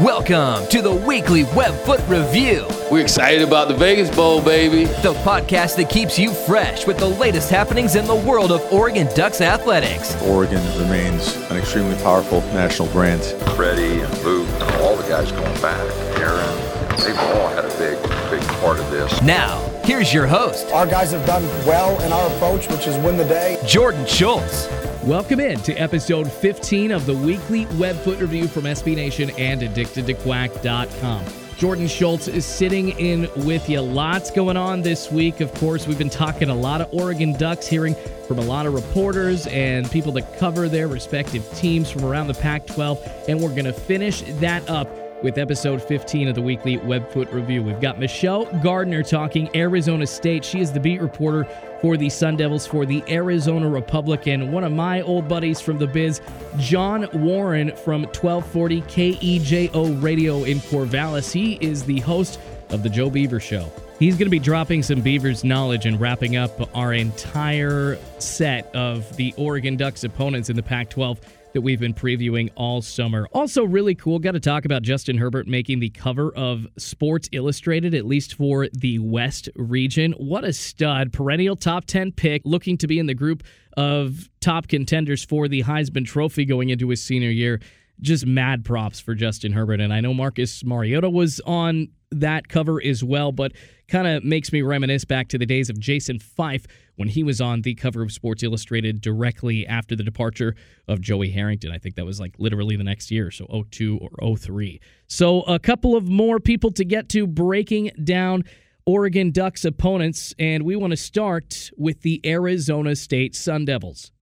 Welcome 0.00 0.66
to 0.70 0.82
the 0.82 0.92
weekly 0.92 1.44
Webfoot 1.44 2.00
Review, 2.08 2.66
We're 2.90 3.02
excited 3.02 3.42
about 3.46 3.68
the 3.68 3.74
Vegas 3.74 4.10
Bowl, 4.14 4.42
baby. 4.42 4.86
the 5.02 5.14
podcast 5.22 5.76
that 5.76 5.88
keeps 5.88 6.18
you 6.18 6.32
fresh 6.32 6.84
with 6.84 6.98
the 6.98 7.06
latest 7.06 7.48
happenings 7.48 7.94
in 7.94 8.04
the 8.06 8.14
world 8.14 8.50
of 8.50 8.60
Oregon 8.72 9.06
Ducks 9.14 9.40
athletics. 9.40 10.20
Oregon 10.22 10.60
remains 10.80 11.36
an 11.48 11.56
extremely 11.58 11.94
powerful 12.02 12.40
national 12.52 12.88
brand. 12.88 13.22
Freddie 13.54 14.00
and 14.00 14.18
Luke 14.24 14.48
and 14.48 14.74
all 14.82 14.96
the 14.96 15.08
guys 15.08 15.30
going 15.30 15.60
back, 15.62 15.78
Aaron, 16.18 16.98
they've 16.98 17.16
all 17.16 17.48
had 17.50 17.64
a 17.64 17.78
big, 17.78 18.02
big 18.30 18.42
part 18.60 18.80
of 18.80 18.90
this. 18.90 19.22
Now, 19.22 19.60
here's 19.84 20.12
your 20.12 20.26
host, 20.26 20.66
Our 20.72 20.86
guys 20.86 21.12
have 21.12 21.26
done 21.26 21.42
well 21.66 22.00
in 22.02 22.12
our 22.12 22.26
approach, 22.34 22.68
which 22.68 22.86
is 22.86 22.96
win 23.04 23.16
the 23.16 23.24
day. 23.24 23.60
Jordan 23.66 24.06
Schultz. 24.06 24.68
Welcome 25.04 25.40
in 25.40 25.58
to 25.60 25.74
episode 25.74 26.32
15 26.32 26.90
of 26.90 27.04
the 27.04 27.14
weekly 27.14 27.66
Webfoot 27.66 28.20
review 28.20 28.48
from 28.48 28.64
SB 28.64 28.96
Nation 28.96 29.30
and 29.38 29.60
addictedtoquack.com. 29.60 31.24
Jordan 31.58 31.86
Schultz 31.86 32.26
is 32.26 32.44
sitting 32.44 32.98
in 32.98 33.28
with 33.44 33.68
you. 33.68 33.80
Lots 33.80 34.30
going 34.30 34.56
on 34.56 34.82
this 34.82 35.12
week. 35.12 35.40
Of 35.40 35.52
course, 35.54 35.86
we've 35.86 35.98
been 35.98 36.10
talking 36.10 36.48
a 36.48 36.54
lot 36.54 36.80
of 36.80 36.88
Oregon 36.92 37.32
Ducks, 37.34 37.66
hearing 37.66 37.94
from 38.26 38.38
a 38.38 38.42
lot 38.42 38.66
of 38.66 38.74
reporters 38.74 39.46
and 39.48 39.88
people 39.90 40.10
that 40.12 40.38
cover 40.38 40.68
their 40.68 40.88
respective 40.88 41.48
teams 41.54 41.90
from 41.90 42.04
around 42.04 42.26
the 42.26 42.34
Pac 42.34 42.66
12. 42.66 43.26
And 43.28 43.40
we're 43.40 43.50
going 43.50 43.66
to 43.66 43.72
finish 43.72 44.22
that 44.40 44.68
up 44.68 44.88
with 45.22 45.38
episode 45.38 45.82
15 45.82 46.28
of 46.28 46.34
the 46.34 46.42
weekly 46.42 46.78
Webfoot 46.78 47.32
review. 47.32 47.62
We've 47.62 47.80
got 47.80 47.98
Michelle 47.98 48.44
Gardner 48.62 49.02
talking 49.02 49.48
Arizona 49.56 50.06
State. 50.06 50.44
She 50.44 50.60
is 50.60 50.72
the 50.72 50.80
beat 50.80 51.00
reporter 51.00 51.46
for 51.80 51.96
the 51.96 52.10
Sun 52.10 52.36
Devils 52.36 52.66
for 52.66 52.84
the 52.86 53.02
Arizona 53.08 53.68
Republican. 53.68 54.52
One 54.52 54.64
of 54.64 54.72
my 54.72 55.02
old 55.02 55.28
buddies 55.28 55.60
from 55.60 55.78
the 55.78 55.86
biz, 55.86 56.20
John 56.58 57.08
Warren 57.12 57.74
from 57.76 58.02
1240 58.02 58.82
KEJO 58.82 60.02
Radio 60.02 60.44
in 60.44 60.58
Corvallis. 60.58 61.32
He 61.32 61.54
is 61.60 61.84
the 61.84 62.00
host 62.00 62.40
of 62.70 62.82
the 62.82 62.88
Joe 62.88 63.10
Beaver 63.10 63.40
Show. 63.40 63.70
He's 63.98 64.14
going 64.14 64.26
to 64.26 64.30
be 64.30 64.40
dropping 64.40 64.82
some 64.82 65.00
Beavers 65.00 65.44
knowledge 65.44 65.86
and 65.86 66.00
wrapping 66.00 66.36
up 66.36 66.68
our 66.76 66.92
entire 66.92 67.96
set 68.18 68.74
of 68.74 69.14
the 69.16 69.32
Oregon 69.36 69.76
Ducks 69.76 70.02
opponents 70.02 70.50
in 70.50 70.56
the 70.56 70.62
Pac 70.62 70.90
12 70.90 71.20
that 71.54 71.60
we've 71.62 71.80
been 71.80 71.94
previewing 71.94 72.50
all 72.56 72.82
summer. 72.82 73.28
Also, 73.32 73.64
really 73.64 73.94
cool, 73.94 74.18
got 74.18 74.32
to 74.32 74.40
talk 74.40 74.64
about 74.64 74.82
Justin 74.82 75.16
Herbert 75.16 75.46
making 75.46 75.78
the 75.78 75.88
cover 75.88 76.34
of 76.34 76.66
Sports 76.76 77.28
Illustrated, 77.32 77.94
at 77.94 78.04
least 78.04 78.34
for 78.34 78.68
the 78.72 78.98
West 78.98 79.48
region. 79.54 80.12
What 80.18 80.44
a 80.44 80.52
stud. 80.52 81.12
Perennial 81.12 81.56
top 81.56 81.84
10 81.86 82.12
pick, 82.12 82.42
looking 82.44 82.76
to 82.78 82.88
be 82.88 82.98
in 82.98 83.06
the 83.06 83.14
group 83.14 83.44
of 83.76 84.28
top 84.40 84.66
contenders 84.66 85.24
for 85.24 85.46
the 85.48 85.62
Heisman 85.62 86.04
Trophy 86.04 86.44
going 86.44 86.70
into 86.70 86.88
his 86.88 87.02
senior 87.02 87.30
year. 87.30 87.60
Just 88.00 88.26
mad 88.26 88.64
props 88.64 88.98
for 88.98 89.14
Justin 89.14 89.52
Herbert. 89.52 89.80
And 89.80 89.94
I 89.94 90.00
know 90.00 90.12
Marcus 90.12 90.64
Mariota 90.64 91.08
was 91.08 91.40
on 91.46 91.88
that 92.10 92.48
cover 92.48 92.82
as 92.82 93.04
well, 93.04 93.30
but 93.30 93.52
kind 93.88 94.06
of 94.06 94.24
makes 94.24 94.52
me 94.52 94.62
reminisce 94.62 95.04
back 95.04 95.28
to 95.28 95.38
the 95.38 95.46
days 95.46 95.70
of 95.70 95.78
Jason 95.78 96.18
Fife 96.18 96.66
when 96.96 97.08
he 97.08 97.22
was 97.22 97.40
on 97.40 97.62
the 97.62 97.74
cover 97.74 98.02
of 98.02 98.12
Sports 98.12 98.42
Illustrated 98.42 99.00
directly 99.00 99.66
after 99.66 99.96
the 99.96 100.02
departure 100.02 100.54
of 100.88 101.00
Joey 101.00 101.30
Harrington. 101.30 101.70
I 101.70 101.78
think 101.78 101.96
that 101.96 102.06
was 102.06 102.20
like 102.20 102.34
literally 102.38 102.76
the 102.76 102.84
next 102.84 103.10
year, 103.10 103.30
so 103.30 103.64
02 103.70 103.98
or 103.98 104.36
03. 104.36 104.80
So 105.06 105.42
a 105.42 105.58
couple 105.58 105.96
of 105.96 106.08
more 106.08 106.38
people 106.38 106.70
to 106.72 106.84
get 106.84 107.08
to 107.10 107.26
breaking 107.26 107.90
down 108.02 108.44
Oregon 108.86 109.30
Ducks 109.30 109.64
opponents, 109.64 110.34
and 110.38 110.62
we 110.62 110.76
want 110.76 110.90
to 110.90 110.96
start 110.96 111.70
with 111.76 112.02
the 112.02 112.20
Arizona 112.24 112.94
State 112.94 113.34
Sun 113.34 113.64
Devils. 113.64 114.12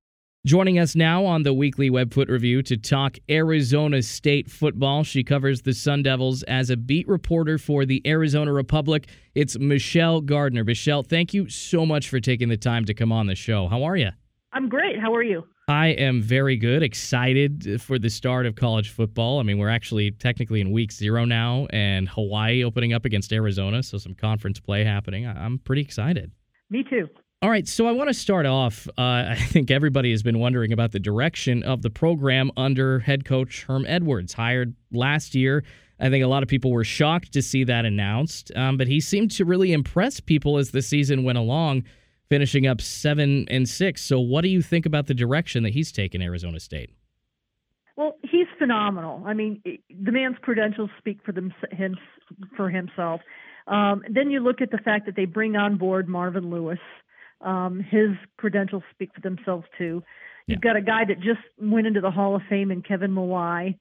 Joining 0.45 0.81
us 0.81 0.97
now 0.97 1.25
on 1.25 1.45
the 1.45 1.55
weekly 1.55 1.89
Webfoot 1.89 2.29
Review 2.29 2.65
to 2.65 2.77
talk 2.77 3.17
Arizona 3.31 4.03
State 4.03 4.51
football. 4.51 5.05
She 5.05 5.23
covers 5.23 5.63
the 5.63 5.73
Sun 5.73 6.03
Devils 6.03 6.43
as 6.43 6.69
a 6.69 6.77
beat 6.77 7.07
reporter 7.07 7.59
for 7.59 7.87
the 7.87 8.03
Arizona 8.05 8.53
Republic. 8.53 9.07
It's 9.37 9.57
Michelle 9.57 10.21
Gardner. 10.21 10.65
Michelle, 10.65 11.05
thank 11.05 11.33
you 11.33 11.49
so 11.49 11.87
much 11.87 12.09
for 12.09 12.19
taking 12.19 12.49
the 12.49 12.57
time 12.57 12.85
to 12.87 12.93
come 12.93 13.13
on 13.13 13.29
the 13.29 13.37
show. 13.37 13.69
How 13.69 13.85
are 13.85 13.97
you? 13.97 14.09
I'm 14.53 14.69
great. 14.69 14.99
How 14.99 15.15
are 15.15 15.23
you? 15.23 15.45
I 15.69 15.91
am 15.91 16.21
very 16.21 16.57
good, 16.57 16.83
excited 16.83 17.81
for 17.81 18.01
the 18.01 18.11
start 18.11 18.45
of 18.45 18.57
college 18.57 18.91
football. 18.91 19.39
I 19.39 19.45
mean, 19.45 19.59
we're 19.59 19.69
actually 19.69 20.11
technically 20.11 20.61
in 20.61 20.73
week 20.73 20.91
zero 20.91 21.25
now, 21.25 21.69
and 21.71 22.09
Hawaii 22.09 22.65
opening 22.65 22.93
up 22.93 23.05
against 23.05 23.33
Arizona, 23.33 23.81
so 23.85 23.97
some 23.97 24.15
conference 24.17 24.59
play 24.59 24.83
happening. 24.83 25.25
I'm 25.25 25.61
pretty 25.61 25.83
excited. 25.83 26.33
Me 26.69 26.83
too. 26.83 27.09
All 27.43 27.51
right, 27.51 27.67
so 27.67 27.89
I 27.89 27.91
want 27.91 28.07
to 28.07 28.15
start 28.15 28.47
off. 28.47 28.87
Uh, 28.97 29.03
I 29.31 29.35
think 29.35 29.73
everybody 29.73 30.13
has 30.13 30.23
been 30.23 30.39
wondering 30.39 30.73
about 30.73 30.93
the 30.93 31.01
direction 31.01 31.65
of 31.65 31.83
the 31.83 31.91
program 31.91 32.53
under 32.57 33.01
head 33.01 33.25
coach 33.25 33.65
Herm 33.65 33.85
Edwards, 33.89 34.33
hired 34.33 34.77
last 34.93 35.35
year. 35.35 35.65
I 35.99 36.09
think 36.09 36.25
a 36.25 36.29
lot 36.29 36.45
of 36.45 36.49
people 36.49 36.71
were 36.71 36.85
shocked 36.85 37.33
to 37.33 37.43
see 37.43 37.65
that 37.65 37.85
announced, 37.85 38.53
um, 38.55 38.77
but 38.77 38.87
he 38.87 39.01
seemed 39.01 39.33
to 39.33 39.45
really 39.45 39.73
impress 39.73 40.21
people 40.21 40.57
as 40.57 40.71
the 40.71 40.83
season 40.83 41.25
went 41.25 41.37
along, 41.37 41.83
finishing 42.29 42.69
up 42.69 42.81
seven 42.81 43.47
and 43.51 43.69
six. 43.69 44.03
So, 44.03 44.21
what 44.21 44.43
do 44.43 44.49
you 44.49 44.63
think 44.63 44.87
about 44.87 45.09
the 45.09 45.15
direction 45.15 45.65
that 45.65 45.71
he's 45.71 45.91
taken 45.91 46.23
Arizona 46.23 46.61
State? 46.61 46.91
Well, 47.97 48.19
he's 48.23 48.47
phenomenal. 48.57 49.23
I 49.27 49.35
mean, 49.35 49.61
the 49.65 50.13
man's 50.13 50.37
credentials 50.43 50.91
speak 50.99 51.19
for 51.25 51.33
them 51.33 51.53
him 51.73 51.97
for 52.57 52.71
himself. 52.71 53.21
Um, 53.67 54.03
then 54.09 54.31
you 54.31 54.41
look 54.41 54.61
at 54.61 54.71
the 54.71 54.79
fact 54.79 55.07
that 55.07 55.17
they 55.17 55.25
bring 55.25 55.57
on 55.57 55.77
board 55.77 56.09
Marvin 56.09 56.49
Lewis. 56.51 56.79
Um, 57.43 57.81
his 57.81 58.11
credentials 58.37 58.83
speak 58.93 59.11
for 59.15 59.21
themselves 59.21 59.67
too. 59.77 60.03
You've 60.47 60.61
got 60.61 60.77
a 60.77 60.83
guy 60.83 61.05
that 61.07 61.19
just 61.19 61.41
went 61.61 61.87
into 61.87 62.01
the 62.01 62.11
Hall 62.11 62.35
of 62.35 62.43
Fame 62.49 62.71
in 62.71 62.83
Kevin 62.83 63.13
Mawae. 63.13 63.79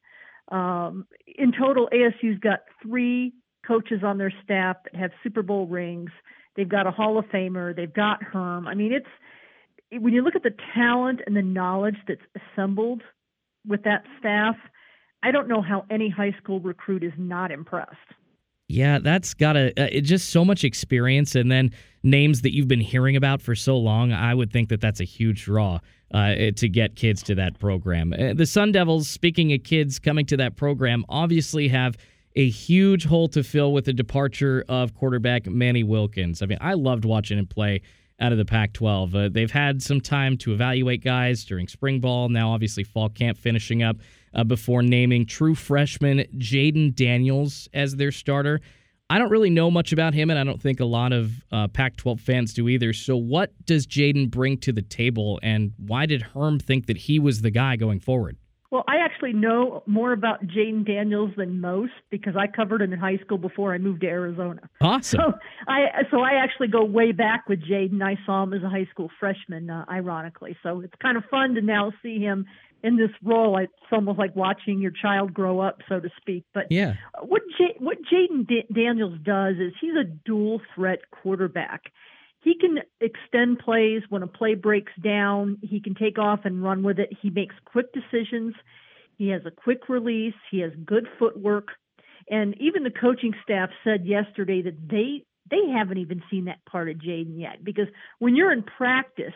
Um, 0.52 1.08
in 1.26 1.52
total, 1.52 1.90
ASU's 1.92 2.40
got 2.40 2.60
three 2.84 3.34
coaches 3.66 4.02
on 4.04 4.18
their 4.18 4.34
staff 4.44 4.78
that 4.84 4.96
have 4.96 5.12
Super 5.24 5.42
Bowl 5.42 5.68
rings. 5.68 6.12
They've 6.56 6.70
got 6.70 6.88
a 6.88 6.92
Hall 6.92 7.18
of 7.18 7.26
Famer. 7.26 7.76
They've 7.76 7.94
got 7.94 8.22
Herm. 8.24 8.68
I 8.68 8.76
mean, 8.76 8.92
it's 8.92 10.02
when 10.02 10.14
you 10.14 10.22
look 10.22 10.36
at 10.36 10.44
the 10.44 10.56
talent 10.74 11.22
and 11.26 11.36
the 11.36 11.42
knowledge 11.42 11.98
that's 12.08 12.22
assembled 12.36 13.02
with 13.68 13.84
that 13.84 14.04
staff, 14.20 14.56
I 15.24 15.32
don't 15.32 15.48
know 15.48 15.62
how 15.62 15.86
any 15.90 16.10
high 16.10 16.36
school 16.42 16.60
recruit 16.60 17.04
is 17.04 17.14
not 17.18 17.52
impressed. 17.52 17.96
Yeah, 18.68 19.00
that's 19.00 19.34
got 19.34 19.58
a 19.58 19.68
uh, 19.82 19.88
it 19.92 20.02
just 20.02 20.30
so 20.30 20.46
much 20.46 20.64
experience, 20.64 21.36
and 21.36 21.52
then 21.52 21.72
names 22.04 22.42
that 22.42 22.54
you've 22.54 22.68
been 22.68 22.82
hearing 22.82 23.16
about 23.16 23.42
for 23.42 23.56
so 23.56 23.78
long. 23.78 24.12
I 24.12 24.34
would 24.34 24.52
think 24.52 24.70
that 24.70 24.82
that's 24.82 25.00
a 25.00 25.06
huge 25.06 25.44
draw 25.46 25.80
uh, 26.14 26.36
to 26.56 26.70
get 26.70 26.96
kids 26.96 27.24
to 27.24 27.36
that 27.36 27.60
program. 27.60 28.14
Uh, 28.14 28.34
the 28.34 28.46
Sun 28.46 28.72
Devils, 28.72 29.08
speaking 29.08 29.54
of 29.54 29.64
kids 29.64 30.00
coming 30.00 30.26
to 30.28 30.38
that 30.38 30.56
program, 30.56 31.06
obviously 31.10 31.68
have 31.68 31.98
a 32.36 32.50
huge 32.50 33.06
hole 33.06 33.28
to 33.30 33.44
fill 33.44 33.74
with 33.74 33.86
the 33.86 33.94
departure 33.94 34.64
of 34.70 34.96
quarterback 34.96 35.48
Manny 35.48 35.84
Wilkins. 35.84 36.42
I 36.42 36.46
mean, 36.46 36.58
I 36.62 36.74
loved 36.74 37.06
watching 37.06 37.38
him 37.38 37.46
play 37.46 37.82
out 38.20 38.32
of 38.32 38.38
the 38.38 38.46
Pac 38.46 38.74
12. 38.74 39.16
Uh, 39.16 39.30
they've 39.30 39.52
had 39.52 39.82
some 39.82 40.00
time 40.00 40.38
to 40.38 40.54
evaluate 40.54 41.04
guys 41.04 41.44
during 41.44 41.68
spring 41.68 42.00
ball. 42.00 42.30
Now, 42.30 42.52
obviously, 42.52 42.84
fall 42.84 43.10
camp 43.10 43.38
finishing 43.38 43.84
up 43.84 43.98
uh, 44.34 44.44
before 44.44 44.82
naming 44.84 45.26
true 45.26 45.56
freshman 45.56 46.20
Jayden 46.38 46.96
Daniels 46.96 47.68
as 47.74 47.96
their 47.96 48.12
starter. 48.12 48.62
I 49.12 49.20
don't 49.20 49.30
really 49.30 49.50
know 49.50 49.70
much 49.70 49.92
about 49.92 50.14
him, 50.14 50.30
and 50.30 50.40
I 50.40 50.46
don't 50.46 50.62
think 50.62 50.80
a 50.80 50.86
lot 50.86 51.12
of 51.12 51.34
uh, 51.52 51.68
Pac 51.68 51.98
12 51.98 52.22
fans 52.22 52.54
do 52.54 52.70
either. 52.70 52.94
So, 52.94 53.18
what 53.18 53.52
does 53.66 53.86
Jayden 53.86 54.32
bring 54.32 54.58
to 54.60 54.72
the 54.72 54.82
table, 54.82 55.38
and 55.44 55.74
why 55.78 56.06
did 56.06 56.22
Herm 56.22 56.60
think 56.60 56.86
that 56.86 56.96
he 56.96 57.20
was 57.20 57.42
the 57.42 57.52
guy 57.52 57.76
going 57.76 58.00
forward? 58.00 58.38
Well, 58.72 58.86
I 58.88 59.04
actually 59.04 59.34
know 59.34 59.84
more 59.86 60.14
about 60.14 60.48
Jayden 60.48 60.88
Daniels 60.88 61.32
than 61.36 61.60
most 61.60 61.92
because 62.10 62.38
I 62.38 62.48
covered 62.48 62.82
him 62.82 62.94
in 62.94 63.00
high 63.00 63.18
school 63.18 63.38
before 63.38 63.74
I 63.74 63.80
moved 63.80 64.00
to 64.00 64.08
Arizona. 64.08 64.62
Awesome. 64.80 65.20
So 65.20 65.34
I 65.68 66.04
so 66.10 66.22
I 66.22 66.42
actually 66.42 66.70
go 66.70 66.86
way 66.86 67.12
back 67.12 67.50
with 67.50 67.60
Jayden. 67.62 68.02
I 68.02 68.18
saw 68.26 68.44
him 68.44 68.54
as 68.54 68.64
a 68.64 68.70
high 68.70 68.88
school 68.90 69.12
freshman, 69.20 69.70
uh, 69.70 69.84
ironically. 69.92 70.56
So 70.64 70.80
it's 70.80 70.94
kind 71.02 71.18
of 71.18 71.26
fun 71.30 71.56
to 71.56 71.62
now 71.62 71.92
see 72.02 72.20
him 72.20 72.46
in 72.84 72.98
this 72.98 73.12
role. 73.24 73.58
It's 73.58 73.72
almost 73.92 74.18
like 74.20 74.36
watching 74.36 74.80
your 74.80 74.92
child 74.92 75.34
grow 75.34 75.60
up, 75.60 75.82
so 75.88 76.00
to 76.00 76.10
speak. 76.20 76.44
But 76.54 76.72
Yeah. 76.72 76.96
what 77.22 77.42
J- 77.58 77.76
what 77.80 77.98
Jayden 78.04 78.48
D- 78.48 78.66
Daniels 78.74 79.18
does 79.24 79.58
is 79.58 79.74
he's 79.80 79.96
a 79.96 80.04
dual 80.04 80.62
threat 80.74 81.10
quarterback. 81.12 81.92
He 82.44 82.56
can 82.56 82.80
extend 83.00 83.60
plays 83.60 84.02
when 84.10 84.24
a 84.24 84.28
play 84.28 84.56
breaks 84.56 84.94
down. 85.04 85.58
He 85.62 85.80
can 85.80 85.94
take 85.94 86.18
off 86.18 86.46
and 86.46 86.64
run 86.64 86.82
with 86.82 87.00
it. 87.00 87.14
He 87.22 87.30
makes 87.30 87.56
quick 87.66 87.94
decisions. 87.94 88.56
He 89.18 89.28
has 89.30 89.46
a 89.46 89.52
quick 89.52 89.90
release. 89.90 90.34
He 90.50 90.60
has 90.60 90.72
good 90.84 91.08
footwork. 91.20 91.70
And 92.30 92.60
even 92.60 92.84
the 92.84 92.92
coaching 92.92 93.34
staff 93.44 93.70
said 93.84 94.06
yesterday 94.06 94.62
that 94.64 94.90
they 94.90 95.24
they 95.50 95.70
haven't 95.70 95.98
even 95.98 96.24
seen 96.32 96.46
that 96.46 96.64
part 96.66 96.90
of 96.90 96.98
Jayden 96.98 97.38
yet 97.40 97.64
because 97.64 97.88
when 98.20 98.36
you're 98.36 98.52
in 98.54 98.64
practice 98.64 99.34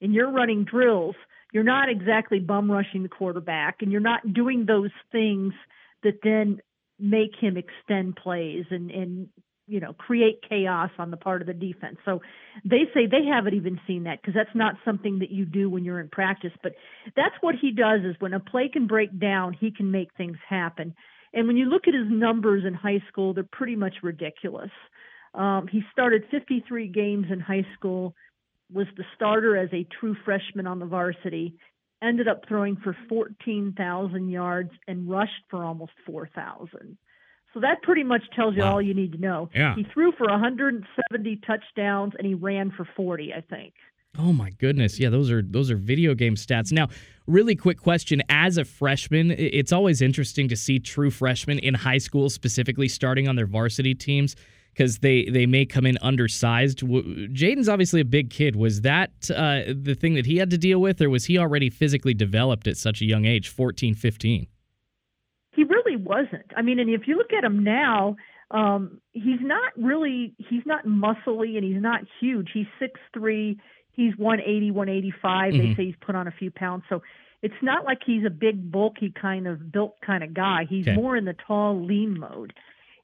and 0.00 0.12
you're 0.12 0.30
running 0.30 0.64
drills, 0.64 1.16
you're 1.54 1.62
not 1.62 1.88
exactly 1.88 2.40
bum 2.40 2.70
rushing 2.70 3.04
the 3.04 3.08
quarterback 3.08 3.76
and 3.80 3.92
you're 3.92 4.00
not 4.00 4.20
doing 4.34 4.66
those 4.66 4.90
things 5.12 5.54
that 6.02 6.18
then 6.22 6.60
make 6.98 7.30
him 7.40 7.56
extend 7.56 8.16
plays 8.16 8.64
and 8.70 8.90
and 8.90 9.28
you 9.66 9.80
know 9.80 9.92
create 9.94 10.40
chaos 10.46 10.90
on 10.98 11.10
the 11.12 11.16
part 11.16 11.40
of 11.40 11.46
the 11.46 11.54
defense. 11.54 11.96
So 12.04 12.20
they 12.64 12.82
say 12.92 13.06
they 13.06 13.24
haven't 13.24 13.54
even 13.54 13.80
seen 13.86 14.02
that 14.04 14.20
because 14.20 14.34
that's 14.34 14.54
not 14.54 14.74
something 14.84 15.20
that 15.20 15.30
you 15.30 15.46
do 15.46 15.70
when 15.70 15.84
you're 15.84 16.00
in 16.00 16.08
practice. 16.08 16.52
But 16.60 16.72
that's 17.16 17.36
what 17.40 17.54
he 17.54 17.70
does 17.70 18.00
is 18.04 18.16
when 18.18 18.34
a 18.34 18.40
play 18.40 18.68
can 18.70 18.88
break 18.88 19.18
down, 19.18 19.54
he 19.58 19.70
can 19.70 19.92
make 19.92 20.12
things 20.16 20.36
happen. 20.46 20.92
And 21.32 21.46
when 21.46 21.56
you 21.56 21.66
look 21.66 21.86
at 21.86 21.94
his 21.94 22.06
numbers 22.08 22.64
in 22.66 22.74
high 22.74 23.02
school, 23.08 23.32
they're 23.32 23.44
pretty 23.50 23.76
much 23.76 23.94
ridiculous. 24.02 24.70
Um, 25.34 25.66
he 25.70 25.82
started 25.92 26.24
53 26.30 26.88
games 26.88 27.26
in 27.30 27.40
high 27.40 27.66
school, 27.76 28.14
was 28.74 28.86
the 28.96 29.04
starter 29.14 29.56
as 29.56 29.68
a 29.72 29.86
true 30.00 30.16
freshman 30.24 30.66
on 30.66 30.78
the 30.80 30.86
varsity, 30.86 31.54
ended 32.02 32.28
up 32.28 32.42
throwing 32.46 32.76
for 32.76 32.96
14,000 33.08 34.28
yards 34.28 34.70
and 34.88 35.08
rushed 35.08 35.32
for 35.50 35.64
almost 35.64 35.92
4,000. 36.06 36.98
So 37.54 37.60
that 37.60 37.82
pretty 37.82 38.02
much 38.02 38.22
tells 38.34 38.56
you 38.56 38.62
Wow. 38.62 38.72
all 38.74 38.82
you 38.82 38.94
need 38.94 39.12
to 39.12 39.18
know. 39.18 39.48
Yeah. 39.54 39.76
He 39.76 39.84
threw 39.84 40.10
for 40.12 40.26
170 40.28 41.36
touchdowns 41.46 42.12
and 42.18 42.26
he 42.26 42.34
ran 42.34 42.72
for 42.72 42.84
40, 42.96 43.32
I 43.32 43.40
think. 43.42 43.74
Oh 44.18 44.32
my 44.32 44.50
goodness. 44.50 44.98
Yeah, 45.00 45.08
those 45.08 45.30
are 45.30 45.42
those 45.42 45.70
are 45.72 45.76
video 45.76 46.14
game 46.14 46.36
stats. 46.36 46.70
Now, 46.70 46.88
really 47.26 47.56
quick 47.56 47.78
question, 47.78 48.22
as 48.28 48.58
a 48.58 48.64
freshman, 48.64 49.32
it's 49.32 49.72
always 49.72 50.00
interesting 50.00 50.46
to 50.48 50.56
see 50.56 50.78
true 50.78 51.10
freshmen 51.10 51.58
in 51.58 51.74
high 51.74 51.98
school 51.98 52.30
specifically 52.30 52.86
starting 52.86 53.26
on 53.28 53.34
their 53.34 53.46
varsity 53.46 53.92
teams 53.94 54.36
because 54.74 54.98
they 54.98 55.24
they 55.26 55.46
may 55.46 55.64
come 55.64 55.86
in 55.86 55.96
undersized. 56.02 56.80
W- 56.80 57.28
Jayden's 57.28 57.68
obviously 57.68 58.00
a 58.00 58.04
big 58.04 58.30
kid. 58.30 58.56
Was 58.56 58.80
that 58.82 59.10
uh, 59.30 59.62
the 59.74 59.94
thing 59.98 60.14
that 60.14 60.26
he 60.26 60.36
had 60.36 60.50
to 60.50 60.58
deal 60.58 60.80
with 60.80 61.00
or 61.00 61.08
was 61.08 61.24
he 61.26 61.38
already 61.38 61.70
physically 61.70 62.14
developed 62.14 62.66
at 62.66 62.76
such 62.76 63.00
a 63.00 63.04
young 63.04 63.24
age, 63.24 63.48
14, 63.48 63.94
15? 63.94 64.46
He 65.52 65.64
really 65.64 65.96
wasn't. 65.96 66.50
I 66.56 66.62
mean, 66.62 66.78
and 66.80 66.90
if 66.90 67.06
you 67.06 67.16
look 67.16 67.32
at 67.32 67.44
him 67.44 67.62
now, 67.62 68.16
um, 68.50 69.00
he's 69.12 69.40
not 69.40 69.72
really 69.76 70.34
he's 70.38 70.62
not 70.66 70.84
muscly 70.86 71.56
and 71.56 71.64
he's 71.64 71.80
not 71.82 72.00
huge. 72.20 72.50
He's 72.52 72.66
six 72.78 73.00
three. 73.12 73.58
He's 73.92 74.12
180, 74.16 74.72
185. 74.72 75.52
They 75.52 75.58
Mhm. 75.58 75.76
say 75.76 75.84
he's 75.86 75.94
put 76.04 76.16
on 76.16 76.26
a 76.26 76.32
few 76.32 76.50
pounds. 76.50 76.82
So 76.88 77.00
it's 77.42 77.54
not 77.62 77.84
like 77.84 77.98
he's 78.04 78.24
a 78.24 78.30
big, 78.30 78.72
bulky 78.72 79.10
kind 79.12 79.46
of 79.46 79.70
built 79.70 79.94
kind 80.04 80.24
of 80.24 80.34
guy. 80.34 80.64
He's 80.68 80.88
Okay. 80.88 80.96
more 80.96 81.16
in 81.16 81.24
the 81.26 81.34
tall, 81.46 81.80
lean 81.84 82.18
mode. 82.18 82.52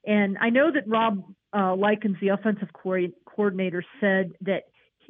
And 0.04 0.36
I 0.40 0.50
know 0.50 0.72
that 0.72 0.88
Rob 0.88 1.22
uh, 1.52 1.74
Likens, 1.74 2.16
the 2.20 2.28
offensive 2.28 2.68
co- 2.72 3.08
coordinator, 3.26 3.84
said 4.00 4.32
that 4.42 4.64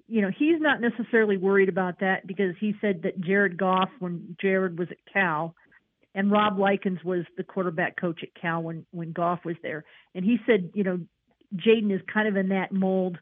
you 0.07 0.23
know 0.23 0.31
he's 0.37 0.61
not 0.61 0.81
necessarily 0.81 1.37
worried 1.37 1.69
about 1.69 2.01
that 2.01 2.27
because 2.27 2.55
he 2.61 2.75
said 2.81 3.03
that 3.03 3.21
Jared 3.21 3.57
Goff, 3.57 3.91
when 3.99 4.37
Jared 4.41 4.79
was 4.79 4.89
at 4.91 5.13
Cal, 5.13 5.55
and 6.15 6.31
Rob 6.31 6.59
Likens 6.59 7.03
was 7.05 7.25
the 7.37 7.45
quarterback 7.45 8.01
coach 8.01 8.21
at 8.23 8.41
Cal 8.41 8.63
when 8.63 8.87
when 8.91 9.13
Goff 9.13 9.45
was 9.45 9.57
there, 9.63 9.85
and 10.15 10.25
he 10.25 10.39
said 10.47 10.71
you 10.75 10.85
know 10.85 11.01
Jayden 11.55 11.95
is 11.95 12.01
kind 12.13 12.29
of 12.29 12.37
in 12.37 12.49
that 12.51 12.73
mold 12.73 13.19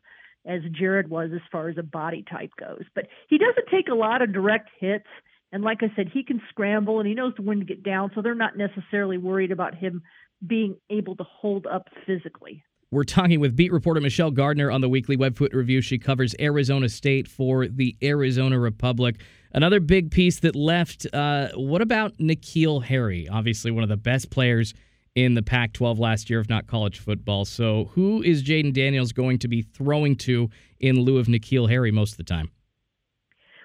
as 0.47 0.61
Jared 0.73 1.11
was 1.11 1.31
as 1.35 1.41
far 1.51 1.69
as 1.69 1.77
a 1.79 1.83
body 1.83 2.25
type 2.31 2.53
goes, 2.59 2.85
but 2.95 3.07
he 3.29 3.39
doesn't 3.39 3.69
take 3.71 3.89
a 3.89 3.95
lot 3.95 4.23
of 4.23 4.33
direct 4.33 4.71
hits. 4.81 5.07
And 5.51 5.63
like 5.63 5.79
I 5.83 5.93
said, 5.97 6.11
he 6.13 6.23
can 6.23 6.41
scramble 6.49 7.01
and 7.01 7.09
he 7.09 7.15
knows 7.15 7.33
when 7.39 7.59
to 7.59 7.65
get 7.65 7.83
down, 7.83 8.11
so 8.15 8.23
they're 8.23 8.35
not 8.35 8.57
necessarily 8.57 9.19
worried 9.19 9.51
about 9.51 9.75
him 9.75 10.03
being 10.47 10.77
able 10.91 11.17
to 11.17 11.25
hold 11.25 11.67
up 11.67 11.89
physically. 12.07 12.65
We're 12.91 13.05
talking 13.05 13.39
with 13.39 13.55
beat 13.55 13.71
reporter 13.71 14.01
Michelle 14.01 14.31
Gardner 14.31 14.71
on 14.71 14.81
the 14.81 14.89
weekly 14.89 15.15
Webfoot 15.15 15.53
Review. 15.53 15.83
She 15.83 15.99
covers 15.99 16.35
Arizona 16.41 16.89
State 16.89 17.29
for 17.29 17.69
the 17.69 17.95
Arizona 18.03 18.59
Republic. 18.59 19.17
Another 19.53 19.79
big 19.79 20.11
piece 20.11 20.41
that 20.41 20.57
left. 20.57 21.07
Uh, 21.13 21.49
what 21.55 21.83
about 21.83 22.17
N'Keal 22.17 22.83
Harry? 22.83 23.29
Obviously, 23.29 23.71
one 23.71 23.83
of 23.83 23.91
the 23.91 23.99
best 23.99 24.31
players 24.31 24.73
in 25.15 25.35
the 25.35 25.43
Pac 25.43 25.75
12 25.75 25.99
last 25.99 26.31
year, 26.31 26.41
if 26.41 26.49
not 26.49 26.67
college 26.67 26.99
football. 26.99 27.45
So, 27.45 27.91
who 27.93 28.23
is 28.23 28.43
Jayden 28.43 28.73
Daniels 28.73 29.13
going 29.13 29.39
to 29.41 29.49
be 29.49 29.61
throwing 29.61 30.17
to 30.17 30.49
in 30.81 30.99
lieu 30.99 31.19
of 31.19 31.27
N'Keal 31.27 31.69
Harry 31.69 31.91
most 31.91 32.13
of 32.13 32.17
the 32.17 32.25
time? 32.25 32.51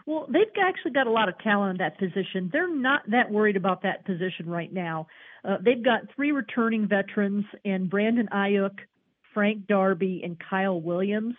Well, 0.06 0.26
they've 0.28 0.44
actually 0.62 0.92
got 0.92 1.08
a 1.08 1.12
lot 1.12 1.30
of 1.30 1.40
talent 1.40 1.72
in 1.72 1.78
that 1.78 1.98
position. 1.98 2.50
They're 2.52 2.74
not 2.74 3.04
that 3.10 3.32
worried 3.32 3.56
about 3.56 3.84
that 3.84 4.06
position 4.06 4.48
right 4.48 4.74
now. 4.74 5.08
Uh, 5.46 5.58
they've 5.64 5.84
got 5.84 6.02
three 6.14 6.34
returning 6.34 6.90
veterans 6.90 7.46
and 7.64 7.90
Brandon 7.90 8.28
Aiyuk, 8.34 8.80
Frank 9.34 9.68
Darby, 9.68 10.22
and 10.24 10.38
Kyle 10.50 10.80
Williams. 10.80 11.36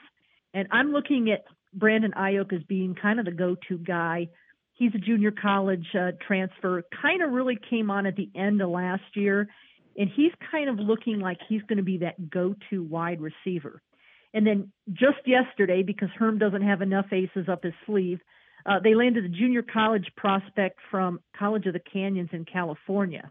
And 0.52 0.68
I'm 0.70 0.92
looking 0.92 1.30
at 1.30 1.44
Brandon 1.72 2.12
Aiyuk 2.16 2.52
as 2.52 2.62
being 2.64 2.94
kind 2.94 3.18
of 3.18 3.24
the 3.24 3.32
go-to 3.32 3.78
guy. 3.78 4.28
He's 4.74 4.94
a 4.94 4.98
junior 4.98 5.30
college 5.30 5.86
uh, 5.94 6.12
transfer, 6.26 6.82
kind 7.00 7.22
of 7.22 7.32
really 7.32 7.58
came 7.70 7.90
on 7.90 8.06
at 8.06 8.16
the 8.16 8.30
end 8.34 8.60
of 8.60 8.70
last 8.70 9.04
year, 9.14 9.48
and 9.96 10.10
he's 10.14 10.32
kind 10.50 10.68
of 10.68 10.78
looking 10.78 11.20
like 11.20 11.38
he's 11.48 11.62
going 11.62 11.76
to 11.78 11.84
be 11.84 11.98
that 11.98 12.30
go-to 12.30 12.82
wide 12.82 13.20
receiver. 13.20 13.80
And 14.32 14.44
then 14.44 14.72
just 14.92 15.26
yesterday, 15.26 15.84
because 15.84 16.08
Herm 16.18 16.38
doesn't 16.38 16.62
have 16.62 16.82
enough 16.82 17.06
aces 17.12 17.48
up 17.48 17.62
his 17.62 17.72
sleeve, 17.86 18.18
uh, 18.66 18.80
they 18.82 18.94
landed 18.94 19.24
a 19.24 19.28
junior 19.28 19.62
college 19.62 20.10
prospect 20.16 20.78
from 20.90 21.20
College 21.38 21.66
of 21.66 21.74
the 21.74 21.80
Canyons 21.80 22.30
in 22.32 22.44
California, 22.44 23.30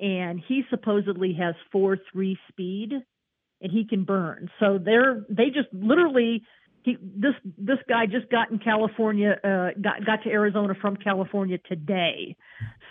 and 0.00 0.40
he 0.46 0.62
supposedly 0.70 1.34
has 1.34 1.54
four 1.72 1.98
three 2.12 2.38
speed, 2.48 2.92
and 3.60 3.72
he 3.72 3.84
can 3.86 4.04
burn. 4.04 4.50
So 4.60 4.78
they're 4.82 5.24
they 5.28 5.46
just 5.46 5.68
literally 5.72 6.42
he 6.88 6.96
this 7.00 7.34
this 7.56 7.78
guy 7.88 8.06
just 8.06 8.30
got 8.30 8.50
in 8.50 8.58
California, 8.58 9.36
uh, 9.44 9.78
got 9.80 10.04
got 10.04 10.22
to 10.24 10.30
Arizona 10.30 10.74
from 10.80 10.96
California 10.96 11.58
today. 11.68 12.36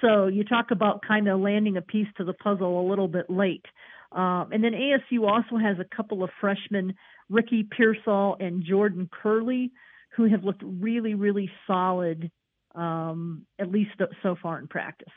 So 0.01 0.27
you 0.27 0.43
talk 0.43 0.71
about 0.71 1.01
kind 1.07 1.27
of 1.27 1.39
landing 1.39 1.77
a 1.77 1.81
piece 1.81 2.07
to 2.17 2.23
the 2.23 2.33
puzzle 2.33 2.79
a 2.79 2.85
little 2.87 3.07
bit 3.07 3.29
late. 3.29 3.65
Um, 4.11 4.49
and 4.51 4.63
then 4.63 4.71
ASU 4.71 5.27
also 5.27 5.57
has 5.57 5.77
a 5.79 5.95
couple 5.95 6.23
of 6.23 6.29
freshmen, 6.39 6.95
Ricky 7.29 7.67
Pearsall 7.69 8.37
and 8.39 8.63
Jordan 8.63 9.09
Curley, 9.11 9.71
who 10.15 10.29
have 10.29 10.43
looked 10.43 10.63
really, 10.63 11.13
really 11.13 11.49
solid, 11.65 12.31
um, 12.73 13.45
at 13.59 13.69
least 13.69 13.91
so 14.23 14.37
far 14.41 14.59
in 14.59 14.67
practice. 14.67 15.11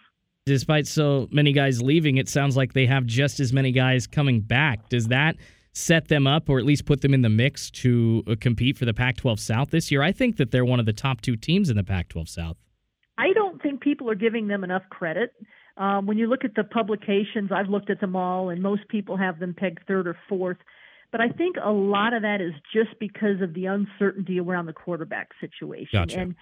Despite 0.47 0.87
so 0.87 1.29
many 1.31 1.53
guys 1.53 1.83
leaving, 1.83 2.17
it 2.17 2.29
sounds 2.29 2.57
like 2.57 2.73
they 2.73 2.87
have 2.87 3.05
just 3.07 3.41
as 3.41 3.53
many 3.53 3.73
guys 3.73 4.07
coming 4.07 4.41
back. 4.41 4.89
Does 4.89 5.09
that 5.09 5.37
set 5.73 6.09
them 6.09 6.27
up 6.27 6.49
or 6.49 6.59
at 6.59 6.65
least 6.65 6.87
put 6.87 7.03
them 7.03 7.15
in 7.15 7.23
the 7.23 7.29
mix 7.29 7.71
to 7.71 8.25
uh, 8.27 8.35
compete 8.41 8.77
for 8.77 8.85
the 8.85 8.95
Pac 8.95 9.19
12 9.19 9.39
South 9.39 9.71
this 9.71 9.91
year? 9.91 10.03
I 10.03 10.13
think 10.13 10.37
that 10.39 10.51
they're 10.51 10.65
one 10.65 10.81
of 10.81 10.87
the 10.87 10.93
top 10.93 11.21
two 11.21 11.37
teams 11.37 11.71
in 11.71 11.77
the 11.77 11.85
Pac 11.85 12.09
12 12.09 12.29
South. 12.29 12.57
I 13.19 13.33
don't 13.35 13.61
think 13.63 13.83
people 13.83 14.11
are 14.11 14.15
giving 14.15 14.49
them 14.49 14.65
enough 14.65 14.83
credit. 14.89 15.35
Um, 15.77 16.07
when 16.07 16.19
you 16.19 16.27
look 16.27 16.45
at 16.45 16.55
the 16.55 16.65
publications, 16.65 17.51
I've 17.55 17.69
looked 17.69 17.91
at 17.91 18.01
them 18.01 18.17
all, 18.17 18.49
and 18.49 18.63
most 18.63 18.89
people 18.89 19.17
have 19.17 19.39
them 19.39 19.55
pegged 19.57 19.81
third 19.87 20.09
or 20.09 20.17
fourth. 20.29 20.57
But 21.13 21.21
I 21.21 21.29
think 21.29 21.57
a 21.63 21.71
lot 21.71 22.15
of 22.15 22.23
that 22.23 22.41
is 22.41 22.53
just 22.73 22.99
because 22.99 23.41
of 23.43 23.55
the 23.55 23.67
uncertainty 23.67 24.41
around 24.41 24.67
the 24.67 24.73
quarterback 24.73 25.31
situation. 25.41 25.89
Gotcha. 25.93 26.19
And, 26.19 26.35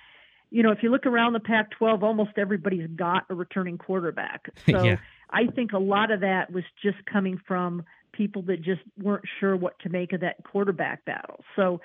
you 0.50 0.62
know, 0.62 0.70
if 0.70 0.82
you 0.82 0.90
look 0.90 1.06
around 1.06 1.34
the 1.34 1.40
Pac 1.40 1.70
12, 1.72 2.02
almost 2.02 2.30
everybody's 2.36 2.88
got 2.96 3.24
a 3.30 3.34
returning 3.34 3.78
quarterback. 3.78 4.50
So 4.68 4.84
Yeah. 4.84 4.96
I 5.30 5.46
think 5.46 5.72
a 5.72 5.78
lot 5.78 6.10
of 6.10 6.20
that 6.20 6.50
was 6.50 6.64
just 6.82 7.04
coming 7.04 7.40
from 7.46 7.84
people 8.12 8.42
that 8.42 8.62
just 8.62 8.80
weren't 9.00 9.24
sure 9.40 9.56
what 9.56 9.78
to 9.80 9.88
make 9.88 10.12
of 10.12 10.20
that 10.20 10.42
quarterback 10.44 11.04
battle. 11.04 11.44
So 11.56 11.80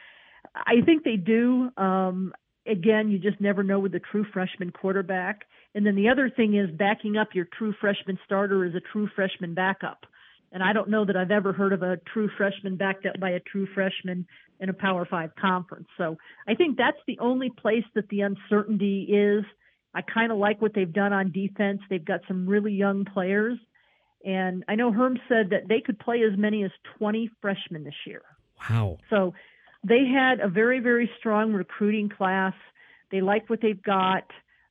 I 0.56 0.82
think 0.86 1.04
they 1.04 1.18
do. 1.18 1.70
Um, 1.78 2.34
again, 2.66 3.10
you 3.10 3.20
just 3.20 3.40
never 3.42 3.64
know 3.64 3.80
with 3.80 3.92
the 3.92 4.00
true 4.00 4.26
freshman 4.34 4.72
quarterback. 4.72 5.46
And 5.76 5.86
then 5.86 5.96
the 5.96 6.10
other 6.10 6.30
thing 6.30 6.56
is 6.56 6.70
backing 6.72 7.18
up 7.18 7.30
your 7.34 7.48
true 7.58 7.74
freshman 7.80 8.20
starter 8.26 8.66
is 8.66 8.76
a 8.76 8.80
true 8.80 9.10
freshman 9.16 9.54
backup. 9.54 10.06
And 10.54 10.64
I 10.64 10.72
don't 10.72 10.90
know 10.90 11.04
that 11.04 11.18
I've 11.18 11.32
ever 11.32 11.52
heard 11.52 11.74
of 11.74 11.82
a 11.82 11.98
true 12.14 12.30
freshman 12.38 12.78
backed 12.78 13.08
up 13.08 13.20
by 13.20 13.32
a 13.32 13.40
true 13.40 13.68
freshman 13.74 14.28
in 14.60 14.70
a 14.70 14.74
Power 14.74 15.06
Five 15.10 15.32
conference. 15.36 15.88
So 15.98 16.18
I 16.48 16.54
think 16.54 16.78
that's 16.78 16.98
the 17.08 17.18
only 17.20 17.50
place 17.50 17.84
that 17.96 18.08
the 18.10 18.22
uncertainty 18.22 19.08
is. 19.10 19.44
I 19.96 20.02
kind 20.02 20.32
of 20.32 20.38
like 20.38 20.62
what 20.62 20.74
they've 20.76 20.92
done 20.92 21.12
on 21.12 21.32
defense. 21.32 21.82
They've 21.90 22.06
got 22.06 22.22
some 22.28 22.48
really 22.48 22.72
young 22.72 23.04
players. 23.04 23.58
And 24.24 24.64
I 24.68 24.76
know 24.76 24.92
Herm 24.92 25.20
said 25.28 25.50
that 25.50 25.68
they 25.68 25.82
could 25.82 26.00
play 26.00 26.22
as 26.24 26.38
many 26.38 26.64
as 26.64 26.72
20 26.98 27.30
freshmen 27.42 27.84
this 27.84 27.94
year. 28.06 28.22
Wow. 28.70 28.98
So 29.10 29.34
they 29.84 30.06
had 30.06 30.40
a 30.40 30.48
very, 30.48 30.80
very 30.80 31.10
strong 31.20 31.52
recruiting 31.52 32.10
class. 32.10 32.54
They 33.12 33.22
like 33.22 33.50
what 33.50 33.60
they've 33.62 33.82
got, 33.82 34.24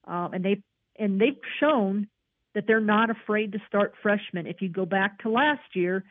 um, 0.07 0.33
and 0.33 0.45
they 0.45 0.63
and 0.99 1.21
they've 1.21 1.39
shown 1.61 2.09
that 2.55 2.65
they're 2.67 2.81
not 2.81 3.11
afraid 3.11 3.53
to 3.53 3.59
start 3.67 3.95
freshmen. 4.03 4.47
If 4.47 4.61
you 4.61 4.69
go 4.69 4.85
back 4.87 5.23
to 5.23 5.31
last 5.31 5.75
year, 5.75 6.05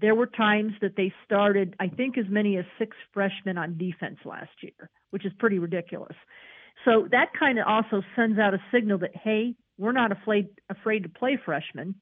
there 0.00 0.14
were 0.14 0.26
times 0.26 0.72
that 0.82 0.96
they 0.96 1.12
started, 1.24 1.74
I 1.80 1.88
think, 1.88 2.18
as 2.18 2.26
many 2.28 2.58
as 2.58 2.64
six 2.78 2.96
freshmen 3.14 3.56
on 3.56 3.78
defense 3.78 4.18
last 4.24 4.50
year, 4.62 4.90
which 5.10 5.24
is 5.24 5.32
pretty 5.38 5.58
ridiculous. 5.58 6.16
So 6.84 7.08
that 7.10 7.32
kind 7.38 7.58
of 7.58 7.66
also 7.66 8.02
sends 8.14 8.38
out 8.38 8.52
a 8.52 8.62
signal 8.70 8.98
that 8.98 9.16
hey, 9.16 9.54
we're 9.78 9.92
not 9.92 10.12
afraid 10.12 10.48
afraid 10.68 11.04
to 11.04 11.08
play 11.08 11.38
freshmen, 11.42 11.94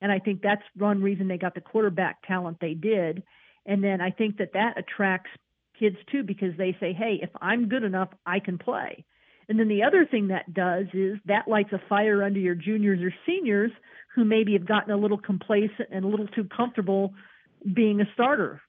and 0.00 0.12
I 0.12 0.18
think 0.18 0.42
that's 0.42 0.62
one 0.76 1.02
reason 1.02 1.28
they 1.28 1.38
got 1.38 1.54
the 1.54 1.60
quarterback 1.60 2.26
talent 2.26 2.58
they 2.60 2.74
did. 2.74 3.22
And 3.66 3.84
then 3.84 4.00
I 4.00 4.10
think 4.10 4.38
that 4.38 4.52
that 4.54 4.78
attracts 4.78 5.30
kids 5.78 5.96
too 6.10 6.22
because 6.22 6.56
they 6.56 6.76
say, 6.80 6.92
hey, 6.92 7.18
if 7.22 7.30
I'm 7.40 7.68
good 7.68 7.82
enough, 7.82 8.08
I 8.26 8.40
can 8.40 8.58
play. 8.58 9.04
And 9.50 9.58
then 9.58 9.66
the 9.66 9.82
other 9.82 10.06
thing 10.08 10.28
that 10.28 10.54
does 10.54 10.86
is 10.94 11.18
that 11.26 11.48
lights 11.48 11.72
a 11.72 11.80
fire 11.88 12.22
under 12.22 12.38
your 12.38 12.54
juniors 12.54 13.00
or 13.02 13.12
seniors 13.26 13.72
who 14.14 14.24
maybe 14.24 14.52
have 14.52 14.64
gotten 14.64 14.92
a 14.92 14.96
little 14.96 15.18
complacent 15.18 15.88
and 15.90 16.04
a 16.04 16.08
little 16.08 16.28
too 16.28 16.44
comfortable 16.56 17.12
being 17.74 18.00
a 18.00 18.04
starter. 18.14 18.62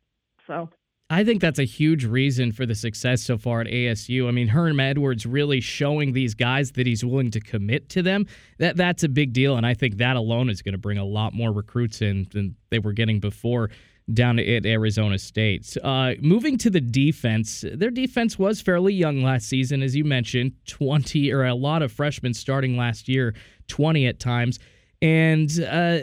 So 0.47 0.69
I 1.11 1.23
think 1.23 1.39
that's 1.39 1.59
a 1.59 1.65
huge 1.65 2.03
reason 2.03 2.51
for 2.51 2.65
the 2.65 2.73
success 2.73 3.21
so 3.21 3.37
far 3.37 3.61
at 3.61 3.67
ASU. 3.67 4.27
I 4.27 4.31
mean, 4.31 4.47
Herm 4.47 4.79
Edwards 4.79 5.27
really 5.27 5.61
showing 5.61 6.13
these 6.13 6.33
guys 6.33 6.71
that 6.71 6.87
he's 6.87 7.05
willing 7.05 7.29
to 7.29 7.39
commit 7.39 7.89
to 7.89 8.01
them. 8.01 8.25
That 8.57 8.75
that's 8.75 9.03
a 9.03 9.09
big 9.09 9.33
deal, 9.33 9.57
and 9.57 9.67
I 9.67 9.75
think 9.75 9.97
that 9.97 10.15
alone 10.15 10.49
is 10.49 10.63
going 10.63 10.71
to 10.71 10.79
bring 10.79 10.97
a 10.97 11.05
lot 11.05 11.33
more 11.33 11.51
recruits 11.51 12.01
in 12.01 12.27
than 12.31 12.55
they 12.71 12.79
were 12.79 12.93
getting 12.93 13.19
before 13.19 13.69
down 14.13 14.39
at 14.39 14.65
Arizona 14.65 15.17
State. 15.17 15.77
Uh, 15.83 16.13
moving 16.21 16.57
to 16.59 16.69
the 16.69 16.81
defense, 16.81 17.63
their 17.73 17.91
defense 17.91 18.37
was 18.37 18.61
fairly 18.61 18.93
young 18.93 19.21
last 19.21 19.47
season, 19.47 19.81
as 19.81 19.95
you 19.95 20.03
mentioned, 20.03 20.53
20 20.67 21.31
or 21.31 21.45
a 21.45 21.55
lot 21.55 21.81
of 21.81 21.91
freshmen 21.91 22.33
starting 22.33 22.77
last 22.77 23.07
year, 23.07 23.33
20 23.67 24.07
at 24.07 24.19
times. 24.19 24.59
And 25.01 25.49
uh, 25.63 26.01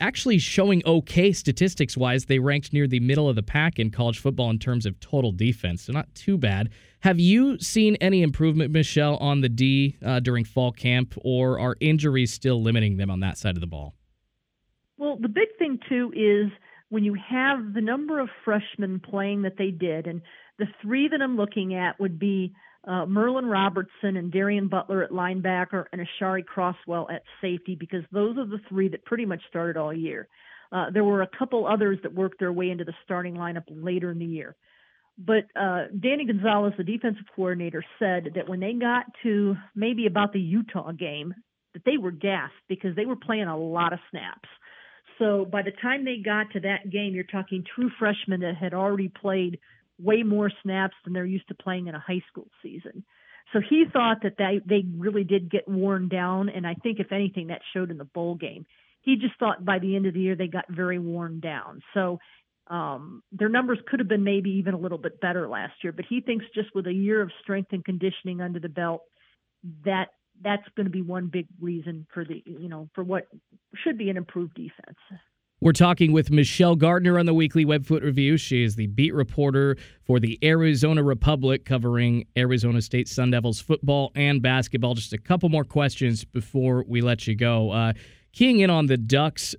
actually 0.00 0.38
showing 0.38 0.82
okay 0.86 1.32
statistics 1.32 1.96
wise. 1.96 2.24
They 2.24 2.38
ranked 2.38 2.72
near 2.72 2.86
the 2.86 3.00
middle 3.00 3.28
of 3.28 3.36
the 3.36 3.42
pack 3.42 3.78
in 3.78 3.90
college 3.90 4.18
football 4.18 4.50
in 4.50 4.58
terms 4.58 4.86
of 4.86 4.98
total 5.00 5.32
defense, 5.32 5.82
so 5.82 5.92
not 5.92 6.12
too 6.14 6.38
bad. 6.38 6.70
Have 7.00 7.18
you 7.18 7.58
seen 7.58 7.96
any 7.96 8.22
improvement, 8.22 8.72
Michelle, 8.72 9.16
on 9.18 9.40
the 9.40 9.48
D 9.48 9.96
uh, 10.04 10.20
during 10.20 10.44
fall 10.44 10.72
camp, 10.72 11.14
or 11.22 11.58
are 11.58 11.76
injuries 11.80 12.32
still 12.32 12.62
limiting 12.62 12.96
them 12.96 13.10
on 13.10 13.20
that 13.20 13.38
side 13.38 13.56
of 13.56 13.60
the 13.60 13.66
ball? 13.66 13.94
Well, 14.98 15.16
the 15.18 15.28
big 15.28 15.48
thing 15.58 15.78
too 15.88 16.12
is 16.14 16.50
when 16.90 17.04
you 17.04 17.14
have 17.14 17.72
the 17.72 17.80
number 17.80 18.20
of 18.20 18.28
freshmen 18.44 19.00
playing 19.00 19.42
that 19.42 19.56
they 19.56 19.70
did, 19.70 20.06
and 20.06 20.20
the 20.58 20.66
three 20.82 21.08
that 21.08 21.22
I'm 21.22 21.36
looking 21.36 21.74
at 21.74 21.98
would 21.98 22.18
be 22.18 22.52
uh, 22.86 23.06
Merlin 23.06 23.46
Robertson 23.46 24.16
and 24.16 24.32
Darien 24.32 24.68
Butler 24.68 25.02
at 25.02 25.10
linebacker 25.10 25.84
and 25.92 26.00
Aashari 26.00 26.44
Crosswell 26.44 27.10
at 27.10 27.22
safety 27.40 27.76
because 27.78 28.02
those 28.12 28.36
are 28.38 28.46
the 28.46 28.60
three 28.68 28.88
that 28.88 29.04
pretty 29.04 29.24
much 29.24 29.40
started 29.48 29.76
all 29.76 29.92
year. 29.92 30.28
Uh, 30.72 30.86
there 30.92 31.04
were 31.04 31.22
a 31.22 31.28
couple 31.38 31.66
others 31.66 31.98
that 32.02 32.14
worked 32.14 32.38
their 32.38 32.52
way 32.52 32.70
into 32.70 32.84
the 32.84 32.94
starting 33.04 33.34
lineup 33.34 33.64
later 33.68 34.10
in 34.10 34.18
the 34.18 34.24
year. 34.24 34.56
But 35.18 35.44
uh, 35.54 35.86
Danny 35.98 36.24
Gonzales, 36.24 36.72
the 36.78 36.84
defensive 36.84 37.26
coordinator, 37.36 37.84
said 37.98 38.32
that 38.36 38.48
when 38.48 38.60
they 38.60 38.72
got 38.72 39.04
to 39.22 39.56
maybe 39.74 40.06
about 40.06 40.32
the 40.32 40.40
Utah 40.40 40.92
game, 40.92 41.34
that 41.74 41.84
they 41.84 41.98
were 41.98 42.10
gassed 42.10 42.54
because 42.68 42.96
they 42.96 43.06
were 43.06 43.16
playing 43.16 43.44
a 43.44 43.56
lot 43.56 43.92
of 43.92 43.98
snaps. 44.10 44.48
So 45.20 45.44
by 45.44 45.62
the 45.62 45.70
time 45.70 46.04
they 46.04 46.16
got 46.24 46.50
to 46.54 46.60
that 46.60 46.90
game, 46.90 47.14
you're 47.14 47.24
talking 47.24 47.64
true 47.76 47.90
freshmen 47.98 48.40
that 48.40 48.56
had 48.56 48.74
already 48.74 49.08
played 49.08 49.60
way 50.00 50.22
more 50.22 50.50
snaps 50.62 50.94
than 51.04 51.12
they're 51.12 51.24
used 51.26 51.46
to 51.48 51.54
playing 51.54 51.86
in 51.86 51.94
a 51.94 52.00
high 52.00 52.22
school 52.30 52.48
season. 52.62 53.04
So 53.52 53.60
he 53.60 53.84
thought 53.92 54.22
that 54.22 54.34
they, 54.38 54.60
they 54.64 54.84
really 54.96 55.24
did 55.24 55.50
get 55.50 55.68
worn 55.68 56.08
down, 56.08 56.48
and 56.48 56.66
I 56.66 56.74
think 56.74 57.00
if 57.00 57.12
anything 57.12 57.48
that 57.48 57.60
showed 57.74 57.90
in 57.90 57.98
the 57.98 58.04
bowl 58.04 58.34
game. 58.34 58.64
He 59.02 59.16
just 59.16 59.38
thought 59.38 59.64
by 59.64 59.78
the 59.78 59.96
end 59.96 60.06
of 60.06 60.14
the 60.14 60.20
year 60.20 60.36
they 60.36 60.46
got 60.46 60.66
very 60.68 60.98
worn 60.98 61.40
down. 61.40 61.82
So 61.94 62.18
um, 62.68 63.22
their 63.32 63.48
numbers 63.48 63.78
could 63.88 63.98
have 63.98 64.08
been 64.08 64.24
maybe 64.24 64.50
even 64.50 64.74
a 64.74 64.78
little 64.78 64.98
bit 64.98 65.20
better 65.20 65.48
last 65.48 65.72
year, 65.82 65.92
but 65.92 66.04
he 66.08 66.20
thinks 66.20 66.44
just 66.54 66.68
with 66.74 66.86
a 66.86 66.92
year 66.92 67.20
of 67.20 67.30
strength 67.42 67.72
and 67.72 67.84
conditioning 67.84 68.40
under 68.40 68.60
the 68.60 68.68
belt, 68.68 69.02
that 69.84 70.08
that's 70.42 70.62
going 70.76 70.86
to 70.86 70.90
be 70.90 71.02
one 71.02 71.28
big 71.28 71.46
reason 71.60 72.06
for 72.12 72.24
the 72.24 72.42
you 72.46 72.68
know 72.68 72.88
for 72.94 73.04
what 73.04 73.26
should 73.84 73.98
be 73.98 74.10
an 74.10 74.16
improved 74.16 74.54
defense. 74.54 74.98
We're 75.62 75.72
talking 75.72 76.12
with 76.12 76.30
Michelle 76.30 76.74
Gardner 76.74 77.18
on 77.18 77.26
the 77.26 77.34
weekly 77.34 77.66
Webfoot 77.66 78.02
Review. 78.02 78.38
She 78.38 78.64
is 78.64 78.76
the 78.76 78.86
beat 78.86 79.12
reporter 79.12 79.76
for 80.06 80.18
the 80.18 80.38
Arizona 80.42 81.02
Republic, 81.02 81.66
covering 81.66 82.26
Arizona 82.34 82.80
State 82.80 83.08
Sun 83.08 83.32
Devils 83.32 83.60
football 83.60 84.10
and 84.14 84.40
basketball. 84.40 84.94
Just 84.94 85.12
a 85.12 85.18
couple 85.18 85.50
more 85.50 85.64
questions 85.64 86.24
before 86.24 86.86
we 86.88 87.02
let 87.02 87.26
you 87.26 87.34
go. 87.34 87.72
Uh, 87.72 87.92
keying 88.32 88.60
in 88.60 88.70
on 88.70 88.86
the 88.86 88.96
Ducks 88.96 89.54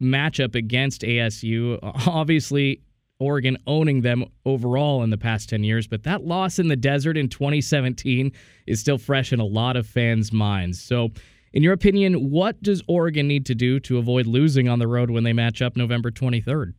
matchup 0.00 0.54
against 0.54 1.00
ASU, 1.00 1.78
obviously 2.06 2.82
Oregon 3.18 3.56
owning 3.66 4.02
them 4.02 4.24
overall 4.44 5.02
in 5.02 5.10
the 5.10 5.18
past 5.18 5.48
10 5.48 5.64
years, 5.64 5.86
but 5.86 6.02
that 6.04 6.24
loss 6.24 6.58
in 6.58 6.68
the 6.68 6.76
desert 6.76 7.16
in 7.16 7.28
2017 7.28 8.32
is 8.66 8.80
still 8.80 8.98
fresh 8.98 9.32
in 9.32 9.40
a 9.40 9.44
lot 9.44 9.76
of 9.76 9.86
fans' 9.86 10.32
minds. 10.32 10.82
So, 10.82 11.10
in 11.52 11.62
your 11.62 11.72
opinion, 11.72 12.30
what 12.30 12.62
does 12.62 12.82
Oregon 12.86 13.26
need 13.26 13.46
to 13.46 13.54
do 13.54 13.80
to 13.80 13.96
avoid 13.98 14.26
losing 14.26 14.68
on 14.68 14.78
the 14.78 14.86
road 14.86 15.10
when 15.10 15.24
they 15.24 15.32
match 15.32 15.62
up 15.62 15.76
November 15.76 16.10
23rd? 16.10 16.74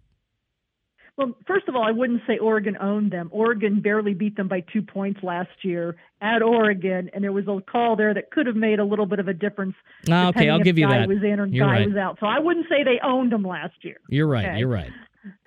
Well, 1.17 1.34
first 1.48 1.67
of 1.67 1.75
all, 1.75 1.84
I 1.84 1.89
wouldn't 1.89 2.22
say 2.27 2.38
Oregon 2.38 2.77
owned 2.79 3.10
them. 3.10 3.29
Oregon 3.32 3.82
barely 3.82 4.13
beat 4.13 4.38
them 4.38 4.48
by 4.48 4.60
two 4.72 4.84
points 4.84 5.22
last 5.24 5.50
year 5.63 5.96
at 6.22 6.44
Oregon, 6.44 7.10
and 7.12 7.24
there 7.24 7.32
was 7.32 7.48
a 7.48 7.60
call 7.60 7.96
there 7.96 8.13
that 8.13 8.29
could 8.29 8.46
have 8.46 8.56
made 8.56 8.77
a 8.77 8.86
little 8.86 9.08
bit 9.08 9.17
of 9.17 9.27
a 9.27 9.34
difference. 9.34 9.74
Ah, 10.12 10.27
okay, 10.27 10.48
I'll 10.48 10.60
give 10.60 10.77
you 10.77 10.86
guy 10.86 11.00
that. 11.00 11.08
Was 11.08 11.24
in 11.24 11.39
or 11.39 11.48
You're 11.48 11.65
guy 11.65 11.72
right. 11.72 11.88
was 11.88 11.98
out. 11.98 12.17
So 12.20 12.27
I 12.27 12.38
wouldn't 12.38 12.67
say 12.70 12.84
they 12.84 13.00
owned 13.03 13.32
them 13.32 13.41
last 13.41 13.74
year. 13.82 13.98
You're 14.10 14.27
right. 14.27 14.46
Okay. 14.46 14.60
You're 14.60 14.67
right. 14.67 14.91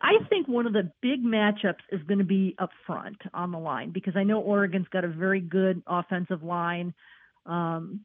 I 0.00 0.24
think 0.28 0.48
one 0.48 0.66
of 0.66 0.72
the 0.72 0.90
big 1.00 1.24
matchups 1.24 1.82
is 1.90 2.02
going 2.06 2.18
to 2.18 2.24
be 2.24 2.54
up 2.58 2.70
front 2.86 3.16
on 3.34 3.52
the 3.52 3.58
line 3.58 3.90
because 3.90 4.14
I 4.16 4.24
know 4.24 4.40
Oregon's 4.40 4.88
got 4.92 5.04
a 5.04 5.08
very 5.08 5.40
good 5.40 5.82
offensive 5.86 6.42
line, 6.42 6.94
um, 7.46 8.00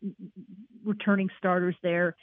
returning 0.84 1.30
starters 1.38 1.76
there. 1.84 2.16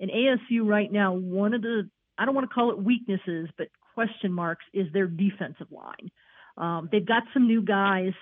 And 0.00 0.10
ASU 0.10 0.66
right 0.66 0.90
now, 0.90 1.12
one 1.12 1.54
of 1.54 1.62
the, 1.62 1.88
I 2.18 2.24
don't 2.24 2.34
want 2.34 2.48
to 2.48 2.54
call 2.54 2.70
it 2.70 2.78
weaknesses, 2.82 3.48
but 3.56 3.68
question 3.94 4.32
marks 4.32 4.64
is 4.72 4.86
their 4.92 5.06
defensive 5.06 5.68
line. 5.70 6.10
Um, 6.56 6.88
they've 6.90 7.06
got 7.06 7.24
some 7.32 7.46
new 7.46 7.62
guys. 7.62 8.12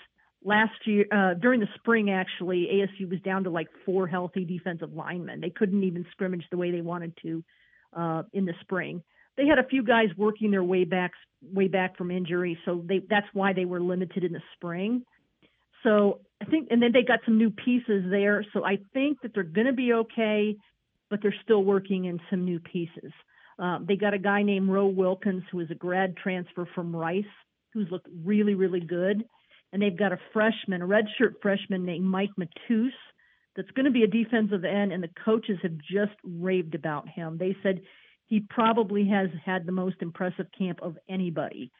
Last 0.45 0.87
year, 0.87 1.05
uh, 1.11 1.35
during 1.35 1.59
the 1.59 1.69
spring, 1.75 2.11
actually, 2.11 2.69
ASU 2.73 3.11
was 3.11 3.21
down 3.21 3.45
to 3.45 3.51
like 3.51 3.67
four 3.85 4.07
healthy 4.07 4.45
defensive 4.45 4.93
linemen. 4.93 5.41
They 5.41 5.51
couldn't 5.51 5.83
even 5.83 6.07
scrimmage 6.13 6.45
the 6.51 6.57
way 6.57 6.71
they 6.71 6.81
wanted 6.81 7.13
to 7.23 7.45
uh, 7.97 8.23
in 8.33 8.45
the 8.45 8.55
spring 8.61 9.03
they 9.39 9.47
had 9.47 9.59
a 9.59 9.67
few 9.67 9.83
guys 9.83 10.09
working 10.19 10.51
their 10.51 10.65
way 10.65 10.85
back 10.85 11.13
way 11.41 11.69
back 11.69 11.97
from 11.97 12.11
injury, 12.11 12.59
so 12.65 12.85
they 12.85 13.01
that's 13.09 13.29
why 13.33 13.53
they 13.55 13.65
were 13.65 13.81
limited 13.81 14.25
in 14.25 14.33
the 14.33 14.43
spring. 14.55 15.05
So 15.85 16.21
I 16.43 16.45
think, 16.45 16.69
and 16.71 16.83
then 16.83 16.91
they 16.93 17.05
got 17.05 17.21
some 17.25 17.39
new 17.39 17.51
pieces 17.51 18.05
there, 18.11 18.45
so 18.53 18.65
I 18.65 18.79
think 18.93 19.23
that 19.23 19.33
they're 19.33 19.45
going 19.45 19.69
to 19.69 19.73
be 19.73 19.93
okay, 19.93 20.57
but 21.09 21.21
they're 21.23 21.35
still 21.45 21.63
working 21.63 22.07
in 22.07 22.21
some 22.29 22.45
new 22.45 22.59
pieces. 22.59 23.13
Um, 23.61 23.87
they 23.87 23.95
got 23.95 24.13
a 24.13 24.19
guy 24.19 24.43
named 24.43 24.69
Roe 24.69 24.87
Wilkins 24.89 25.45
who 25.51 25.61
is 25.61 25.71
a 25.71 25.77
grad 25.77 26.17
transfer 26.17 26.69
from 26.75 26.95
Rice, 26.95 27.25
who's 27.73 27.89
looked 27.91 28.09
really 28.25 28.55
really 28.55 28.81
good, 28.81 29.25
and 29.73 29.81
they've 29.81 29.97
got 29.97 30.13
a 30.13 30.19
freshman, 30.33 30.83
a 30.83 30.87
redshirt 30.87 31.35
freshman 31.41 31.87
named 31.87 32.05
Mike 32.05 32.31
Matus. 32.39 32.91
That's 33.55 33.71
going 33.73 33.87
to 33.87 33.93
be 33.93 34.03
a 34.03 34.09
defensive 34.09 34.65
end, 34.65 34.93
and 34.93 35.03
the 35.03 35.11
coaches 35.25 35.59
have 35.63 35.79
just 35.79 36.17
raved 36.25 36.75
about 36.75 37.09
him. 37.09 37.39
They 37.39 37.57
said 37.63 37.81
he 38.29 38.41
probably 38.41 39.09
has 39.09 39.31
had 39.45 39.67
the 39.67 39.73
most 39.73 39.97
impressive 40.01 40.47
camp 40.57 40.81
of 40.83 40.97
anybody. 41.09 41.73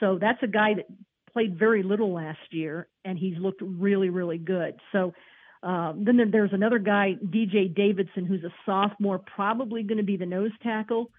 So 0.00 0.18
that's 0.20 0.42
a 0.42 0.48
guy 0.48 0.74
that 0.74 0.86
played 1.32 1.58
very 1.58 1.82
little 1.82 2.12
last 2.12 2.40
year, 2.50 2.88
and 3.04 3.16
he's 3.16 3.38
looked 3.38 3.62
really, 3.62 4.10
really 4.10 4.38
good. 4.38 4.74
So 4.90 5.14
um, 5.62 6.04
then 6.04 6.20
there's 6.30 6.52
another 6.52 6.80
guy, 6.80 7.14
DJ 7.24 7.72
Davidson, 7.72 8.26
who's 8.26 8.42
a 8.42 8.52
sophomore, 8.66 9.20
probably 9.20 9.84
going 9.84 9.98
to 9.98 10.04
be 10.04 10.16
the 10.16 10.26
nose 10.26 10.50
tackle. 10.62 11.10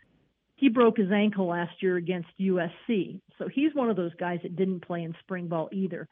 He 0.58 0.68
broke 0.68 0.98
his 0.98 1.12
ankle 1.12 1.48
last 1.48 1.82
year 1.82 1.96
against 1.96 2.28
USC, 2.40 3.22
so 3.40 3.48
he's 3.48 3.74
one 3.74 3.90
of 3.90 3.96
those 3.96 4.14
guys 4.16 4.40
that 4.44 4.56
didn't 4.56 4.86
play 4.86 5.04
in 5.04 5.16
spring 5.22 5.48
ball 5.48 5.70
either. 5.72 6.08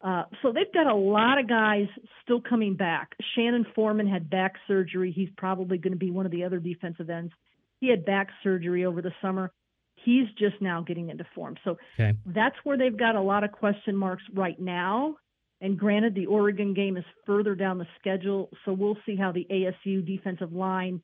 Uh, 0.00 0.22
so 0.42 0.52
they've 0.52 0.72
got 0.72 0.86
a 0.86 0.94
lot 0.94 1.38
of 1.38 1.48
guys 1.48 1.88
still 2.22 2.40
coming 2.40 2.76
back. 2.76 3.16
Shannon 3.34 3.66
Forman 3.74 4.06
had 4.06 4.30
back 4.30 4.54
surgery. 4.68 5.10
He's 5.10 5.28
probably 5.36 5.76
going 5.78 5.92
to 5.92 5.98
be 5.98 6.12
one 6.12 6.24
of 6.24 6.32
the 6.32 6.44
other 6.44 6.60
defensive 6.60 7.10
ends 7.10 7.32
he 7.80 7.88
had 7.88 8.04
back 8.04 8.28
surgery 8.42 8.84
over 8.84 9.02
the 9.02 9.12
summer. 9.22 9.50
He's 9.96 10.28
just 10.38 10.60
now 10.60 10.82
getting 10.82 11.10
into 11.10 11.24
form. 11.34 11.56
So 11.64 11.76
Okay. 11.98 12.16
that's 12.26 12.56
where 12.64 12.76
they've 12.76 12.96
got 12.96 13.16
a 13.16 13.20
lot 13.20 13.44
of 13.44 13.52
question 13.52 13.96
marks 13.96 14.22
right 14.32 14.58
now. 14.60 15.16
And 15.60 15.76
granted, 15.76 16.14
the 16.14 16.26
Oregon 16.26 16.72
game 16.72 16.96
is 16.96 17.04
further 17.26 17.56
down 17.56 17.78
the 17.78 17.86
schedule, 17.98 18.48
so 18.64 18.72
we'll 18.72 18.98
see 19.04 19.16
how 19.16 19.32
the 19.32 19.46
ASU 19.50 20.04
defensive 20.06 20.52
line 20.52 21.02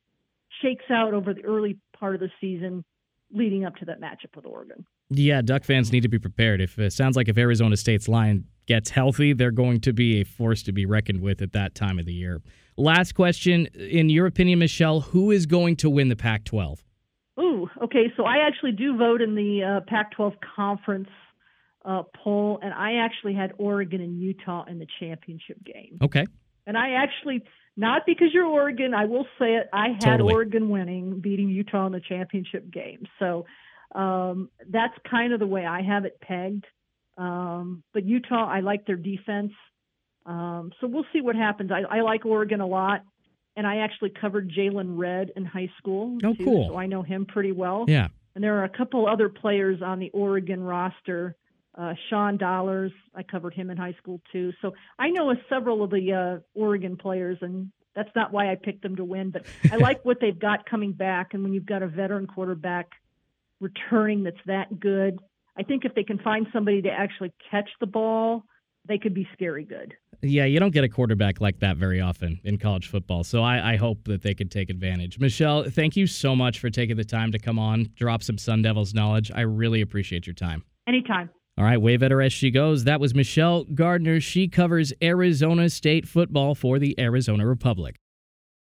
shakes 0.61 0.85
out 0.89 1.13
over 1.13 1.33
the 1.33 1.43
early 1.43 1.77
part 1.99 2.15
of 2.15 2.21
the 2.21 2.31
season 2.39 2.83
leading 3.33 3.65
up 3.65 3.75
to 3.77 3.85
that 3.85 3.99
matchup 3.99 4.33
with 4.35 4.45
Oregon. 4.45 4.85
Yeah, 5.09 5.41
Duck 5.41 5.63
fans 5.63 5.91
need 5.91 6.01
to 6.01 6.09
be 6.09 6.19
prepared. 6.19 6.61
If 6.61 6.79
it 6.79 6.93
sounds 6.93 7.15
like 7.15 7.27
if 7.27 7.37
Arizona 7.37 7.77
State's 7.77 8.07
line 8.07 8.45
gets 8.65 8.89
healthy, 8.89 9.33
they're 9.33 9.51
going 9.51 9.81
to 9.81 9.93
be 9.93 10.21
a 10.21 10.23
force 10.25 10.63
to 10.63 10.71
be 10.71 10.85
reckoned 10.85 11.21
with 11.21 11.41
at 11.41 11.53
that 11.53 11.75
time 11.75 11.99
of 11.99 12.05
the 12.05 12.13
year. 12.13 12.41
Last 12.77 13.13
question, 13.13 13.67
in 13.67 14.09
your 14.09 14.25
opinion, 14.25 14.59
Michelle, 14.59 15.01
who 15.01 15.31
is 15.31 15.45
going 15.45 15.75
to 15.77 15.89
win 15.89 16.09
the 16.09 16.15
Pac-12? 16.15 16.79
Ooh, 17.39 17.69
okay. 17.83 18.11
So 18.17 18.23
I 18.23 18.47
actually 18.47 18.71
do 18.71 18.97
vote 18.97 19.21
in 19.21 19.35
the 19.35 19.63
uh, 19.63 19.81
Pac-12 19.87 20.33
conference 20.55 21.09
uh, 21.85 22.03
poll, 22.23 22.59
and 22.61 22.73
I 22.73 22.95
actually 22.95 23.35
had 23.35 23.53
Oregon 23.57 24.01
and 24.01 24.19
Utah 24.19 24.65
in 24.67 24.79
the 24.79 24.87
championship 24.99 25.63
game. 25.63 25.99
Okay. 26.01 26.25
And 26.65 26.77
I 26.77 26.91
actually 26.93 27.43
not 27.77 28.03
because 28.05 28.29
you're 28.33 28.45
Oregon. 28.45 28.93
I 28.93 29.05
will 29.05 29.27
say 29.37 29.55
it. 29.55 29.67
I 29.71 29.89
had 29.89 30.17
Totally. 30.17 30.33
Oregon 30.33 30.69
winning, 30.69 31.19
beating 31.19 31.49
Utah 31.49 31.85
in 31.85 31.91
the 31.91 31.99
championship 31.99 32.71
game. 32.71 33.05
So 33.19 33.45
um, 33.93 34.49
that's 34.69 34.93
kind 35.09 35.33
of 35.33 35.39
the 35.39 35.47
way 35.47 35.65
I 35.65 35.81
have 35.81 36.05
it 36.05 36.19
pegged. 36.21 36.65
Um, 37.17 37.83
but 37.93 38.03
Utah, 38.03 38.47
I 38.47 38.59
like 38.59 38.85
their 38.85 38.97
defense. 38.97 39.53
Um, 40.25 40.71
so 40.81 40.87
we'll 40.87 41.05
see 41.13 41.21
what 41.21 41.35
happens. 41.35 41.71
I, 41.71 41.97
I 41.97 42.01
like 42.01 42.25
Oregon 42.25 42.61
a 42.61 42.67
lot, 42.67 43.03
and 43.55 43.65
I 43.65 43.77
actually 43.77 44.11
covered 44.19 44.51
Jaylon 44.51 44.97
Redd 44.97 45.31
in 45.35 45.45
high 45.45 45.69
school. 45.77 46.17
Oh, 46.23 46.33
too, 46.33 46.43
cool. 46.43 46.69
So 46.71 46.77
I 46.77 46.87
know 46.87 47.03
him 47.03 47.25
pretty 47.25 47.51
well. 47.51 47.85
Yeah. 47.87 48.07
And 48.33 48.43
there 48.43 48.59
are 48.59 48.65
a 48.65 48.69
couple 48.69 49.07
other 49.07 49.29
players 49.29 49.81
on 49.81 49.99
the 49.99 50.09
Oregon 50.11 50.61
roster. 50.61 51.35
Uh, 51.77 51.93
Sean 52.09 52.37
Dollars, 52.37 52.91
I 53.13 53.23
covered 53.23 53.53
him 53.53 53.69
in 53.69 53.77
high 53.77 53.95
school 53.97 54.21
too. 54.31 54.51
So 54.61 54.73
I 54.97 55.09
know 55.09 55.33
several 55.49 55.83
of 55.83 55.91
the 55.91 56.13
uh, 56.13 56.59
Oregon 56.59 56.97
players, 56.97 57.37
and 57.41 57.71
that's 57.95 58.09
not 58.15 58.31
why 58.31 58.51
I 58.51 58.55
picked 58.55 58.81
them 58.81 58.95
to 58.97 59.05
win. 59.05 59.29
But 59.29 59.45
I 59.71 59.75
like 59.77 60.03
what 60.03 60.19
they've 60.19 60.37
got 60.37 60.69
coming 60.69 60.91
back. 60.91 61.33
And 61.33 61.43
when 61.43 61.53
you've 61.53 61.65
got 61.65 61.81
a 61.81 61.87
veteran 61.87 62.27
quarterback 62.27 62.87
returning 63.61 64.23
that's 64.23 64.37
that 64.45 64.79
good, 64.79 65.19
I 65.57 65.63
think 65.63 65.85
if 65.85 65.95
they 65.95 66.03
can 66.03 66.19
find 66.19 66.47
somebody 66.51 66.81
to 66.81 66.89
actually 66.89 67.33
catch 67.49 67.69
the 67.79 67.85
ball, 67.85 68.43
they 68.87 68.97
could 68.97 69.13
be 69.13 69.27
scary 69.33 69.63
good. 69.63 69.93
Yeah, 70.21 70.45
you 70.45 70.59
don't 70.59 70.71
get 70.71 70.83
a 70.83 70.89
quarterback 70.89 71.41
like 71.41 71.59
that 71.59 71.77
very 71.77 72.01
often 72.01 72.39
in 72.43 72.57
college 72.57 72.87
football. 72.87 73.23
So 73.23 73.43
I, 73.43 73.73
I 73.73 73.75
hope 73.75 74.05
that 74.05 74.21
they 74.21 74.33
could 74.33 74.51
take 74.51 74.69
advantage. 74.69 75.19
Michelle, 75.19 75.63
thank 75.63 75.95
you 75.95 76.07
so 76.07 76.35
much 76.35 76.59
for 76.59 76.69
taking 76.69 76.97
the 76.97 77.03
time 77.03 77.31
to 77.31 77.39
come 77.39 77.59
on, 77.59 77.89
drop 77.95 78.23
some 78.23 78.37
Sun 78.37 78.61
Devils 78.61 78.93
knowledge. 78.93 79.31
I 79.33 79.41
really 79.41 79.81
appreciate 79.81 80.27
your 80.27 80.33
time. 80.33 80.63
Anytime. 80.87 81.29
All 81.57 81.63
right, 81.63 81.81
wave 81.81 82.03
at 82.03 82.11
her 82.11 82.21
as 82.21 82.33
she 82.33 82.51
goes. 82.51 82.83
That 82.83 82.99
was 82.99 83.15
Michelle 83.15 83.63
Gardner. 83.63 84.19
She 84.19 84.47
covers 84.47 84.91
Arizona 85.01 85.69
State 85.69 86.05
football 86.07 86.53
for 86.53 86.79
the 86.79 86.99
Arizona 86.99 87.47
Republic. 87.47 87.95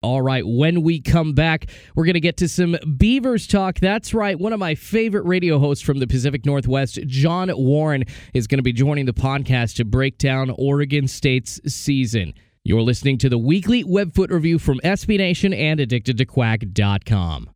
All 0.03 0.21
right, 0.21 0.45
when 0.45 0.81
we 0.81 0.99
come 0.99 1.31
back, 1.31 1.67
we're 1.95 2.03
going 2.03 2.15
to 2.15 2.19
get 2.19 2.35
to 2.37 2.49
some 2.49 2.75
Beavers 2.97 3.47
talk. 3.47 3.79
That's 3.79 4.13
right, 4.13 4.37
one 4.37 4.51
of 4.51 4.59
my 4.59 4.75
favorite 4.75 5.25
radio 5.25 5.59
hosts 5.59 5.81
from 5.81 5.99
the 5.99 6.07
Pacific 6.07 6.45
Northwest, 6.45 6.99
John 7.07 7.49
Warren, 7.55 8.03
is 8.33 8.45
going 8.45 8.59
to 8.59 8.63
be 8.63 8.73
joining 8.73 9.05
the 9.05 9.13
podcast 9.13 9.77
to 9.77 9.85
break 9.85 10.17
down 10.17 10.53
Oregon 10.57 11.07
State's 11.07 11.61
season. 11.73 12.33
You're 12.65 12.81
listening 12.81 13.17
to 13.19 13.29
the 13.29 13.37
weekly 13.37 13.85
Webfoot 13.85 14.29
review 14.29 14.59
from 14.59 14.79
SB 14.81 15.17
Nation 15.17 15.53
and 15.53 15.79
AddictedToQuack.com. 15.79 17.49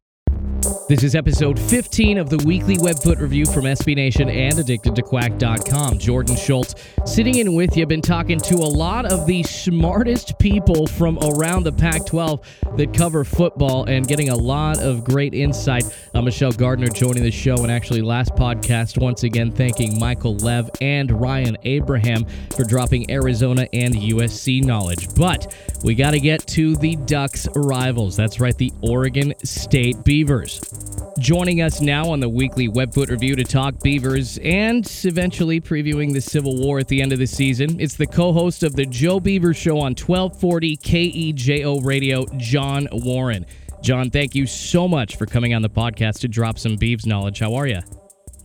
This 0.90 1.04
is 1.04 1.16
episode 1.16 1.60
15 1.60 2.18
of 2.18 2.30
the 2.30 2.38
weekly 2.46 2.78
Webfoot 2.78 3.20
review 3.20 3.46
from 3.46 3.64
SB 3.66 3.96
Nation 3.96 4.30
and 4.30 4.56
AddictedToQuack.com. 4.56 5.98
Jordan 6.00 6.38
Schultz 6.38 6.76
sitting 7.06 7.40
in 7.40 7.56
with 7.56 7.76
you. 7.76 7.86
Been 7.86 8.02
talking 8.02 8.40
to 8.40 8.56
a 8.56 8.72
lot 8.72 9.06
of 9.06 9.28
the 9.28 9.44
smartest 9.44 10.40
people 10.40 10.88
from 10.88 11.20
around 11.20 11.64
the 11.64 11.74
Pac 11.74 12.06
12 12.06 12.42
that 12.78 12.94
cover 12.94 13.26
football 13.26 13.84
and 13.86 14.08
getting 14.08 14.30
a 14.30 14.36
lot 14.36 14.80
of 14.80 15.04
great 15.04 15.34
insight. 15.34 15.84
Uh, 16.14 16.22
Michelle 16.22 16.54
Gardner 16.54 16.88
joining 16.88 17.24
the 17.24 17.32
show, 17.32 17.58
and 17.58 17.72
actually, 17.72 18.02
last 18.02 18.34
podcast, 18.36 18.98
once 18.98 19.24
again, 19.24 19.52
thanking 19.52 20.00
Michael 20.00 20.38
Lev 20.38 20.70
and 20.80 21.12
Ryan 21.20 21.58
Abraham 21.64 22.26
for 22.56 22.64
dropping 22.64 23.12
Arizona 23.12 23.68
and 23.74 23.94
USC 23.94 24.64
knowledge. 24.64 25.14
But 25.16 25.54
we 25.84 25.96
got 25.96 26.12
to 26.12 26.20
get 26.20 26.48
to 26.48 26.76
the 26.78 26.96
Ducks 26.96 27.48
rivals. 27.56 28.16
That's 28.16 28.40
right, 28.40 28.58
the 28.58 28.72
Oregon 28.82 29.34
State 29.44 30.04
Beavers. 30.48 31.14
Joining 31.20 31.62
us 31.62 31.82
now 31.82 32.10
on 32.10 32.20
the 32.20 32.30
weekly 32.30 32.70
Webfoot 32.70 33.10
review 33.10 33.36
to 33.36 33.44
talk 33.44 33.82
Beavers 33.82 34.38
and 34.44 34.90
eventually 35.04 35.60
previewing 35.60 36.14
the 36.14 36.22
Civil 36.22 36.58
War 36.58 36.80
at 36.80 36.88
the 36.88 37.02
end 37.02 37.12
of 37.12 37.20
the 37.20 37.28
season, 37.28 37.80
it's 37.80 37.96
the 37.96 38.08
co 38.08 38.32
host 38.32 38.64
of 38.64 38.76
the 38.76 38.86
Joe 38.86 39.20
Beaver 39.20 39.54
Show 39.54 39.78
on 39.80 39.96
1240 39.96 40.78
KEJO 40.78 41.84
Radio, 41.84 42.26
John 42.38 42.88
Warren. 42.92 43.46
John, 43.82 44.10
thank 44.10 44.36
you 44.36 44.46
so 44.46 44.88
much 44.88 45.18
for 45.18 45.26
coming 45.26 45.54
on 45.54 45.62
the 45.62 45.70
podcast 45.70 46.20
to 46.20 46.28
drop 46.28 46.58
some 46.58 46.78
Beavs 46.78 47.06
knowledge. 47.06 47.40
How 47.40 47.54
are 47.56 47.68
you? 47.68 47.82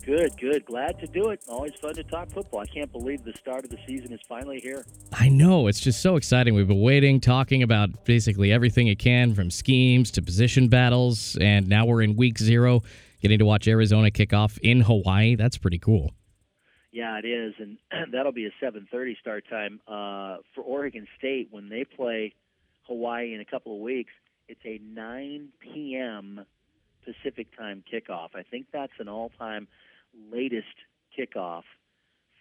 Good, 0.04 0.36
good. 0.36 0.64
Glad 0.64 0.98
to 0.98 1.06
do 1.06 1.28
it. 1.28 1.40
Always 1.48 1.72
fun 1.80 1.94
to 1.94 2.02
talk 2.02 2.28
football. 2.30 2.60
I 2.60 2.66
can't 2.66 2.90
believe 2.90 3.22
the 3.22 3.34
start 3.38 3.64
of 3.64 3.70
the 3.70 3.78
season 3.86 4.12
is 4.12 4.18
finally 4.28 4.58
here. 4.58 4.84
I 5.12 5.28
know. 5.28 5.68
It's 5.68 5.78
just 5.78 6.02
so 6.02 6.16
exciting. 6.16 6.54
We've 6.54 6.66
been 6.66 6.82
waiting, 6.82 7.20
talking 7.20 7.62
about 7.62 8.04
basically 8.04 8.50
everything 8.50 8.88
it 8.88 8.98
can 8.98 9.32
from 9.32 9.48
schemes 9.48 10.10
to 10.12 10.22
position 10.22 10.66
battles. 10.68 11.38
And 11.40 11.68
now 11.68 11.86
we're 11.86 12.02
in 12.02 12.16
week 12.16 12.38
zero, 12.38 12.82
getting 13.20 13.38
to 13.38 13.44
watch 13.44 13.68
Arizona 13.68 14.10
kick 14.10 14.32
off 14.32 14.58
in 14.58 14.80
Hawaii. 14.80 15.36
That's 15.36 15.56
pretty 15.56 15.78
cool. 15.78 16.12
Yeah, 16.90 17.18
it 17.18 17.24
is, 17.24 17.54
and 17.58 17.78
that'll 18.12 18.32
be 18.32 18.46
a 18.46 18.64
7:30 18.64 19.18
start 19.18 19.44
time 19.48 19.80
uh, 19.86 20.38
for 20.54 20.62
Oregon 20.62 21.06
State 21.16 21.48
when 21.50 21.68
they 21.68 21.84
play 21.84 22.34
Hawaii 22.88 23.34
in 23.34 23.40
a 23.40 23.44
couple 23.44 23.74
of 23.74 23.80
weeks. 23.80 24.12
It's 24.48 24.60
a 24.64 24.78
9 24.84 25.48
p.m. 25.60 26.44
Pacific 27.04 27.56
time 27.56 27.82
kickoff. 27.90 28.30
I 28.34 28.42
think 28.42 28.66
that's 28.72 28.92
an 28.98 29.08
all-time 29.08 29.68
latest 30.30 30.66
kickoff 31.18 31.62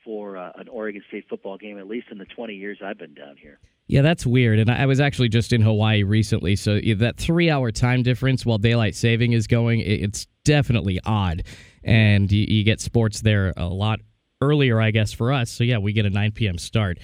for 0.04 0.38
uh, 0.38 0.52
an 0.56 0.68
Oregon 0.68 1.02
State 1.08 1.26
football 1.30 1.58
game, 1.58 1.78
at 1.78 1.88
least 1.88 2.08
in 2.12 2.18
the 2.18 2.26
20 2.26 2.54
years 2.54 2.80
I've 2.84 2.98
been 2.98 3.14
down 3.14 3.38
here. 3.38 3.60
Yeah, 3.88 4.02
that's 4.02 4.26
weird. 4.26 4.60
And 4.60 4.72
I 4.72 4.86
was 4.86 5.00
actually 5.00 5.30
just 5.30 5.52
in 5.52 5.62
Hawaii 5.62 6.04
recently. 6.04 6.56
So 6.56 6.80
that 6.80 7.18
three 7.18 7.50
hour 7.50 7.72
time 7.72 8.04
difference 8.04 8.46
while 8.46 8.58
daylight 8.58 8.96
saving 8.96 9.34
is 9.34 9.48
going, 9.48 9.82
it's 9.82 10.28
definitely 10.46 11.00
odd. 11.06 11.44
And 11.84 12.32
you, 12.32 12.46
you 12.48 12.64
get 12.64 12.80
sports 12.80 13.22
there 13.22 13.54
a 13.58 13.66
lot 13.66 14.00
earlier, 14.40 14.80
I 14.80 14.92
guess, 14.92 15.12
for 15.12 15.32
us. 15.34 15.52
So 15.52 15.64
yeah, 15.64 15.78
we 15.78 15.94
get 15.94 16.06
a 16.06 16.10
9 16.10 16.32
p.m. 16.32 16.58
start. 16.58 17.00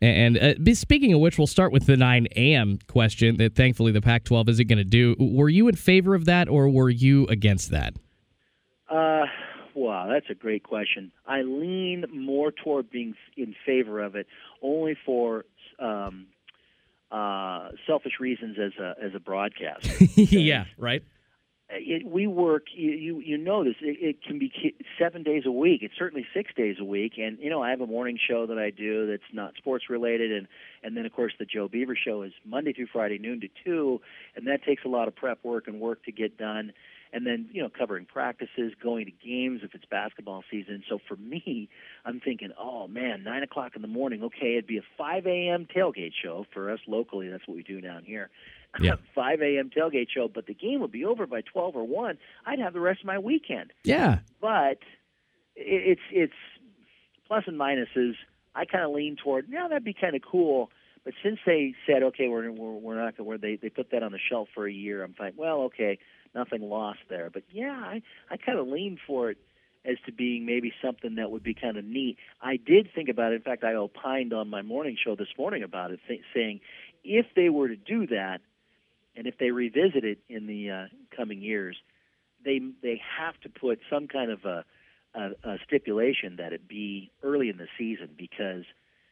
And 0.00 0.38
uh, 0.38 0.74
speaking 0.74 1.12
of 1.12 1.20
which, 1.20 1.38
we'll 1.38 1.48
start 1.48 1.72
with 1.72 1.86
the 1.86 1.96
9 1.96 2.28
a.m. 2.36 2.78
question 2.86 3.36
that 3.38 3.56
thankfully 3.56 3.90
the 3.90 4.00
Pac 4.00 4.22
12 4.24 4.48
isn't 4.50 4.68
going 4.68 4.78
to 4.78 4.84
do. 4.84 5.16
Were 5.18 5.48
you 5.48 5.66
in 5.66 5.74
favor 5.74 6.14
of 6.14 6.26
that 6.26 6.48
or 6.48 6.68
were 6.68 6.90
you 6.90 7.26
against 7.26 7.70
that? 7.72 7.94
Uh, 8.88 9.26
wow, 9.78 10.08
that's 10.08 10.30
a 10.30 10.34
great 10.34 10.62
question. 10.62 11.12
I 11.26 11.42
lean 11.42 12.04
more 12.12 12.52
toward 12.52 12.90
being 12.90 13.14
in 13.36 13.54
favor 13.66 14.00
of 14.00 14.14
it, 14.16 14.26
only 14.62 14.96
for 15.06 15.44
um, 15.78 16.26
uh, 17.10 17.70
selfish 17.86 18.20
reasons 18.20 18.56
as 18.58 18.72
a 18.80 18.94
as 19.02 19.14
a 19.14 19.20
broadcaster. 19.20 20.04
yeah, 20.16 20.64
right? 20.76 21.02
it, 21.70 22.06
we 22.06 22.26
work. 22.26 22.66
You 22.74 22.90
you, 22.92 23.20
you 23.20 23.38
know 23.38 23.64
this. 23.64 23.74
It, 23.80 23.98
it 24.00 24.22
can 24.22 24.38
be 24.38 24.74
seven 24.98 25.22
days 25.22 25.42
a 25.44 25.50
week. 25.50 25.82
It's 25.82 25.94
certainly 25.98 26.26
six 26.34 26.52
days 26.54 26.76
a 26.80 26.84
week. 26.84 27.14
And 27.18 27.38
you 27.40 27.50
know, 27.50 27.62
I 27.62 27.70
have 27.70 27.80
a 27.80 27.86
morning 27.86 28.18
show 28.18 28.46
that 28.46 28.58
I 28.58 28.70
do 28.70 29.06
that's 29.06 29.22
not 29.32 29.54
sports 29.56 29.90
related, 29.90 30.32
and 30.32 30.48
and 30.82 30.96
then 30.96 31.04
of 31.04 31.12
course 31.12 31.32
the 31.38 31.44
Joe 31.44 31.68
Beaver 31.68 31.96
show 31.96 32.22
is 32.22 32.32
Monday 32.44 32.72
through 32.72 32.88
Friday, 32.92 33.18
noon 33.18 33.40
to 33.40 33.48
two, 33.64 34.00
and 34.34 34.46
that 34.46 34.64
takes 34.64 34.84
a 34.84 34.88
lot 34.88 35.08
of 35.08 35.16
prep 35.16 35.44
work 35.44 35.68
and 35.68 35.80
work 35.80 36.04
to 36.04 36.12
get 36.12 36.38
done. 36.38 36.72
And 37.12 37.26
then 37.26 37.48
you 37.52 37.62
know, 37.62 37.70
covering 37.70 38.04
practices, 38.04 38.72
going 38.82 39.06
to 39.06 39.10
games 39.12 39.60
if 39.62 39.74
it's 39.74 39.84
basketball 39.86 40.44
season. 40.50 40.82
So 40.88 40.98
for 41.08 41.16
me, 41.16 41.68
I'm 42.04 42.20
thinking, 42.20 42.50
oh 42.58 42.86
man, 42.88 43.24
nine 43.24 43.42
o'clock 43.42 43.72
in 43.76 43.82
the 43.82 43.88
morning. 43.88 44.22
Okay, 44.24 44.52
it'd 44.52 44.66
be 44.66 44.78
a 44.78 44.82
5 44.98 45.26
a.m. 45.26 45.66
tailgate 45.74 46.12
show 46.22 46.44
for 46.52 46.70
us 46.70 46.80
locally. 46.86 47.28
That's 47.28 47.46
what 47.48 47.56
we 47.56 47.62
do 47.62 47.80
down 47.80 48.04
here. 48.04 48.30
Yeah. 48.80 48.96
5 49.14 49.40
a.m. 49.40 49.70
tailgate 49.74 50.08
show, 50.14 50.28
but 50.28 50.46
the 50.46 50.52
game 50.52 50.80
would 50.82 50.92
be 50.92 51.02
over 51.06 51.26
by 51.26 51.40
12 51.40 51.74
or 51.74 51.84
1. 51.84 52.18
I'd 52.44 52.58
have 52.58 52.74
the 52.74 52.80
rest 52.80 53.00
of 53.00 53.06
my 53.06 53.18
weekend. 53.18 53.72
Yeah. 53.82 54.18
But 54.42 54.78
it- 55.56 55.98
it's 55.98 56.00
it's 56.12 56.34
plus 57.26 57.44
and 57.46 57.58
minuses. 57.58 58.12
I 58.54 58.66
kind 58.66 58.84
of 58.84 58.90
lean 58.90 59.16
toward, 59.16 59.46
yeah, 59.48 59.68
that'd 59.68 59.84
be 59.84 59.94
kind 59.94 60.14
of 60.14 60.20
cool. 60.22 60.70
But 61.04 61.14
since 61.22 61.38
they 61.46 61.74
said, 61.86 62.02
okay, 62.02 62.28
we're 62.28 62.50
we're, 62.52 62.72
we're 62.74 62.94
not 62.96 63.16
going, 63.16 63.24
to, 63.24 63.24
where 63.24 63.38
they 63.38 63.56
they 63.56 63.70
put 63.70 63.90
that 63.92 64.02
on 64.02 64.12
the 64.12 64.18
shelf 64.18 64.48
for 64.54 64.66
a 64.68 64.72
year, 64.72 65.02
I'm 65.02 65.14
like, 65.18 65.32
well, 65.36 65.62
okay, 65.62 65.98
nothing 66.34 66.62
lost 66.62 67.00
there. 67.08 67.30
But 67.32 67.44
yeah, 67.50 67.72
I 67.72 68.02
I 68.30 68.36
kind 68.36 68.58
of 68.58 68.66
lean 68.68 68.98
for 69.06 69.30
it 69.30 69.38
as 69.84 69.96
to 70.06 70.12
being 70.12 70.44
maybe 70.44 70.72
something 70.82 71.14
that 71.16 71.30
would 71.30 71.42
be 71.42 71.54
kind 71.54 71.76
of 71.76 71.84
neat. 71.84 72.18
I 72.42 72.56
did 72.56 72.88
think 72.94 73.08
about 73.08 73.32
it. 73.32 73.36
In 73.36 73.42
fact, 73.42 73.64
I 73.64 73.74
opined 73.74 74.32
on 74.32 74.48
my 74.48 74.62
morning 74.62 74.96
show 75.02 75.14
this 75.14 75.28
morning 75.38 75.62
about 75.62 75.92
it, 75.92 76.00
th- 76.06 76.20
saying 76.34 76.60
if 77.04 77.26
they 77.34 77.48
were 77.48 77.68
to 77.68 77.76
do 77.76 78.06
that, 78.08 78.40
and 79.16 79.26
if 79.26 79.38
they 79.38 79.50
revisit 79.50 80.04
it 80.04 80.18
in 80.28 80.46
the 80.46 80.70
uh, 80.70 80.86
coming 81.16 81.40
years, 81.40 81.76
they 82.44 82.60
they 82.82 83.00
have 83.18 83.38
to 83.40 83.48
put 83.48 83.80
some 83.90 84.06
kind 84.08 84.30
of 84.30 84.44
a, 84.44 84.64
a, 85.14 85.30
a 85.44 85.58
stipulation 85.66 86.36
that 86.36 86.52
it 86.52 86.68
be 86.68 87.10
early 87.22 87.48
in 87.48 87.56
the 87.56 87.68
season 87.76 88.10
because 88.16 88.64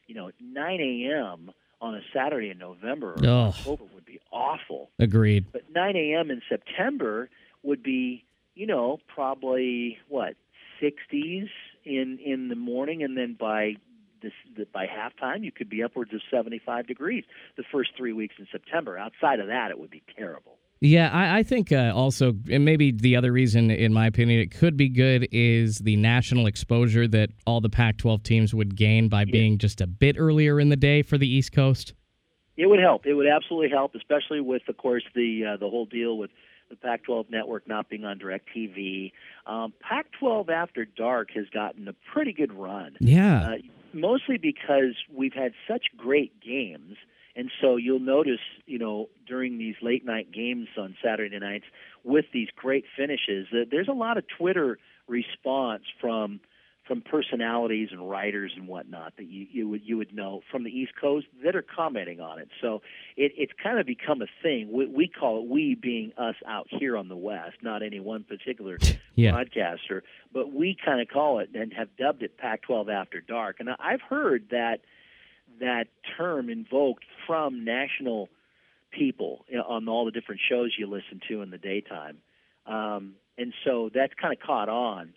you 0.07 0.15
know 0.15 0.31
9 0.41 0.81
a.m. 0.81 1.51
on 1.81 1.95
a 1.95 2.01
Saturday 2.15 2.51
in 2.51 2.59
November 2.59 3.13
or 3.13 3.19
Ugh. 3.19 3.55
October 3.55 3.85
would 3.95 4.07
be 4.07 4.21
awful. 4.33 4.91
Agreed. 4.99 5.47
But 5.53 5.71
9 5.75 5.97
a.m. 5.97 6.31
in 6.31 6.43
September 6.49 7.29
would 7.63 7.83
be, 7.83 8.25
you 8.55 8.67
know, 8.67 8.99
probably 9.07 9.99
what 10.09 10.35
60s 10.83 11.49
in 11.85 12.19
in 12.25 12.49
the 12.49 12.57
morning, 12.57 13.03
and 13.03 13.17
then 13.17 13.37
by 13.39 13.77
this 14.23 14.33
the, 14.57 14.67
by 14.73 14.87
halftime 14.87 15.45
you 15.45 15.53
could 15.53 15.69
be 15.69 15.83
upwards 15.83 16.13
of 16.13 16.21
75 16.31 16.87
degrees 16.87 17.25
the 17.57 17.65
first 17.71 17.91
three 17.97 18.13
weeks 18.13 18.35
in 18.39 18.47
September. 18.51 18.99
Outside 18.99 19.41
of 19.41 19.49
that, 19.49 19.71
it 19.71 19.79
would 19.79 19.91
be 19.91 20.03
terrible. 20.17 20.59
Yeah, 20.81 21.11
I, 21.11 21.39
I 21.39 21.43
think 21.43 21.73
uh, 21.73 21.93
also, 21.95 22.35
and 22.51 22.65
maybe 22.65 22.93
the 22.93 23.17
other 23.17 23.33
reason, 23.33 23.71
in 23.71 23.93
my 23.93 24.07
opinion, 24.07 24.41
it 24.41 24.51
could 24.51 24.77
be 24.77 24.89
good 24.89 25.27
is 25.33 25.79
the 25.79 25.97
national 25.97 26.47
exposure 26.47 27.09
that 27.09 27.31
all 27.47 27.61
the 27.61 27.71
Pac 27.71 27.97
12 27.97 28.23
teams 28.23 28.55
would 28.55 28.77
gain 28.77 29.09
by 29.09 29.25
being 29.25 29.57
just 29.57 29.81
a 29.81 29.87
bit 29.87 30.17
earlier 30.19 30.61
in 30.61 30.69
the 30.69 30.77
day 30.77 31.03
for 31.03 31.17
the 31.17 31.27
East 31.27 31.53
Coast. 31.53 31.95
It 32.59 32.67
would 32.67 32.81
help. 32.81 33.07
It 33.07 33.15
would 33.15 33.27
absolutely 33.27 33.71
help, 33.71 33.95
especially 33.95 34.41
with, 34.41 34.63
of 34.69 34.77
course, 34.77 35.05
the 35.15 35.45
uh, 35.45 35.57
the 35.59 35.69
whole 35.69 35.87
deal 35.87 36.17
with 36.17 36.31
the 36.71 36.77
Pac-12 36.77 37.31
network 37.31 37.69
not 37.69 37.89
being 37.89 38.05
on 38.05 38.19
DirecTV. 38.19 39.13
Um, 39.47 39.73
Pac-12 39.81 40.51
After 40.51 40.85
Dark 40.85 41.31
has 41.35 41.47
gotten 41.53 41.87
a 41.89 41.95
pretty 42.13 42.33
good 42.33 42.53
run. 42.53 42.97
Yeah. 42.99 43.51
Uh, 43.51 43.55
mostly 43.93 44.37
because 44.37 44.97
we've 45.15 45.33
had 45.33 45.53
such 45.69 45.87
great 45.97 46.41
games. 46.41 46.97
And 47.37 47.51
so 47.61 47.77
you'll 47.77 48.01
notice, 48.01 48.41
you 48.67 48.79
know, 48.79 49.09
during 49.27 49.59
these 49.59 49.77
late 49.83 50.05
night 50.05 50.33
games 50.33 50.69
on 50.79 50.97
Saturday 51.05 51.39
nights 51.39 51.67
with 52.03 52.25
these 52.33 52.49
great 52.57 52.85
finishes, 52.97 53.47
that 53.53 53.67
there's 53.71 53.89
a 53.89 53.93
lot 53.93 54.17
of 54.17 54.25
Twitter 54.39 54.79
response 55.07 55.83
from 56.01 56.41
from 56.87 57.01
personalities 57.01 57.89
and 57.91 58.09
writers 58.09 58.53
and 58.55 58.69
whatnot 58.69 59.13
that 59.17 59.25
you, 59.27 59.45
you 59.51 59.69
would 59.69 59.83
you 59.85 59.97
would 59.97 60.15
know 60.15 60.41
from 60.51 60.63
the 60.63 60.71
East 60.71 60.93
Coast 61.01 61.27
that 61.45 61.57
are 61.57 61.63
commenting 61.75 62.21
on 62.21 62.39
it. 62.39 62.49
So 62.63 62.81
it, 63.17 63.33
it's 63.37 63.53
kind 63.61 63.81
of 63.81 63.87
become 63.87 64.23
a 64.23 64.27
thing. 64.41 64.71
We, 64.73 64.87
we 64.87 65.09
call 65.09 65.43
it 65.43 65.49
we 65.49 65.75
being 65.75 66.13
us 66.17 66.37
out 66.47 66.69
here 66.71 66.97
on 66.97 67.09
the 67.09 67.17
West, 67.17 67.57
not 67.61 67.83
any 67.83 67.99
one 67.99 68.23
particular 68.23 68.79
Yeah. 69.17 69.33
broadcaster, 69.33 70.05
but 70.33 70.53
we 70.53 70.77
kind 70.83 71.01
of 71.01 71.09
call 71.09 71.41
it 71.41 71.51
and 71.55 71.73
have 71.73 71.89
dubbed 71.97 72.23
it 72.23 72.39
Pac-12 72.39 72.89
After 72.89 73.21
Dark. 73.21 73.57
And 73.59 73.69
I've 73.81 74.03
heard 74.03 74.45
that 74.51 74.83
that 75.61 75.87
term 76.17 76.51
invoked 76.51 77.05
from 77.27 77.65
national 77.65 78.29
people 78.91 79.45
on 79.67 79.89
all 79.89 80.05
the 80.05 80.11
different 80.11 80.41
shows 80.49 80.75
you 80.79 80.87
listen 80.87 81.21
to 81.29 81.43
in 81.43 81.51
the 81.51 81.59
daytime. 81.59 82.19
Um, 82.67 83.15
and 83.39 83.53
so 83.65 83.91
that's 83.93 84.13
kind 84.21 84.33
of 84.33 84.41
caught 84.41 84.69
on. 84.69 85.13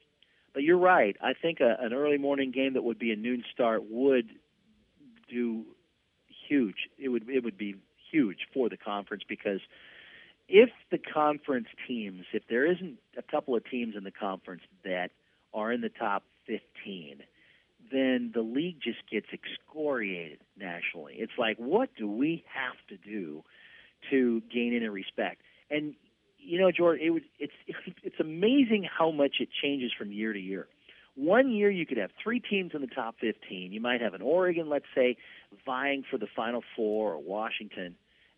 But 0.53 0.63
you're 0.63 0.77
right. 0.77 1.15
I 1.21 1.33
think 1.33 1.59
a, 1.59 1.77
an 1.79 1.93
early 1.93 2.17
morning 2.17 2.51
game 2.51 2.73
that 2.73 2.83
would 2.83 2.99
be 2.99 3.11
a 3.11 3.15
noon 3.15 3.43
start 3.53 3.83
would 3.89 4.27
do 5.29 5.63
huge. 6.47 6.89
It 6.97 7.09
would 7.09 7.29
it 7.29 7.43
would 7.43 7.57
be 7.57 7.75
huge 8.11 8.47
for 8.53 8.69
the 8.69 8.77
conference 8.77 9.23
because 9.27 9.61
if 10.47 10.69
the 10.89 10.97
conference 10.97 11.67
teams, 11.87 12.25
if 12.33 12.43
there 12.49 12.65
isn't 12.65 12.97
a 13.17 13.21
couple 13.21 13.55
of 13.55 13.63
teams 13.69 13.95
in 13.95 14.03
the 14.03 14.11
conference 14.11 14.63
that 14.83 15.11
are 15.53 15.71
in 15.71 15.81
the 15.81 15.89
top 15.89 16.23
15, 16.47 17.21
then 17.91 18.31
the 18.33 18.41
league 18.41 18.77
just 18.83 18.99
gets 19.11 19.27
excoriated 19.33 20.39
nationally. 20.57 21.15
It's 21.17 21.33
like, 21.37 21.57
what 21.57 21.89
do 21.97 22.07
we 22.09 22.43
have 22.53 22.75
to 22.89 22.97
do 22.97 23.43
to 24.09 24.41
gain 24.53 24.73
any 24.75 24.87
respect? 24.87 25.41
And 25.69 25.93
you 26.37 26.59
know, 26.59 26.71
Jordan, 26.71 27.05
it 27.05 27.09
would 27.11 27.23
it's 27.39 27.53
it's 28.03 28.19
amazing 28.19 28.87
how 28.97 29.11
much 29.11 29.35
it 29.39 29.49
changes 29.61 29.91
from 29.97 30.11
year 30.11 30.33
to 30.33 30.39
year. 30.39 30.67
One 31.15 31.51
year 31.51 31.69
you 31.69 31.85
could 31.85 31.97
have 31.97 32.11
three 32.23 32.39
teams 32.39 32.71
in 32.73 32.79
the 32.81 32.87
top 32.87 33.15
15. 33.19 33.73
You 33.73 33.81
might 33.81 33.99
have 34.01 34.13
an 34.13 34.21
Oregon, 34.21 34.69
let's 34.69 34.85
say, 34.95 35.17
vying 35.65 36.03
for 36.09 36.17
the 36.17 36.27
Final 36.33 36.63
Four, 36.77 37.13
or 37.15 37.19
Washington, 37.21 37.95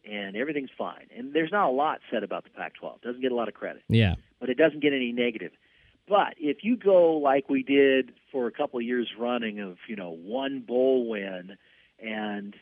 and 0.10 0.36
everything's 0.36 0.72
fine. 0.76 1.06
And 1.16 1.32
there's 1.34 1.52
not 1.52 1.68
a 1.70 1.72
lot 1.72 2.00
said 2.12 2.24
about 2.24 2.44
the 2.44 2.50
Pac-12. 2.50 2.96
It 2.96 3.02
doesn't 3.04 3.22
get 3.22 3.32
a 3.32 3.36
lot 3.36 3.48
of 3.50 3.54
credit, 3.54 3.84
Yeah. 3.88 4.16
but 4.40 4.50
it 4.50 4.58
doesn't 4.58 4.80
get 4.80 4.94
any 4.94 5.12
negative. 5.12 5.52
But 6.08 6.36
if 6.38 6.58
you 6.64 6.76
go 6.76 7.18
like 7.18 7.50
we 7.50 7.64
did 7.64 8.14
for 8.32 8.48
a 8.48 8.52
couple 8.52 8.80
of 8.80 8.86
years 8.86 9.10
running 9.18 9.60
of 9.60 9.78
you 9.88 9.96
know 9.96 10.12
one 10.12 10.62
bowl 10.62 11.10
win 11.10 11.58
and 12.04 12.56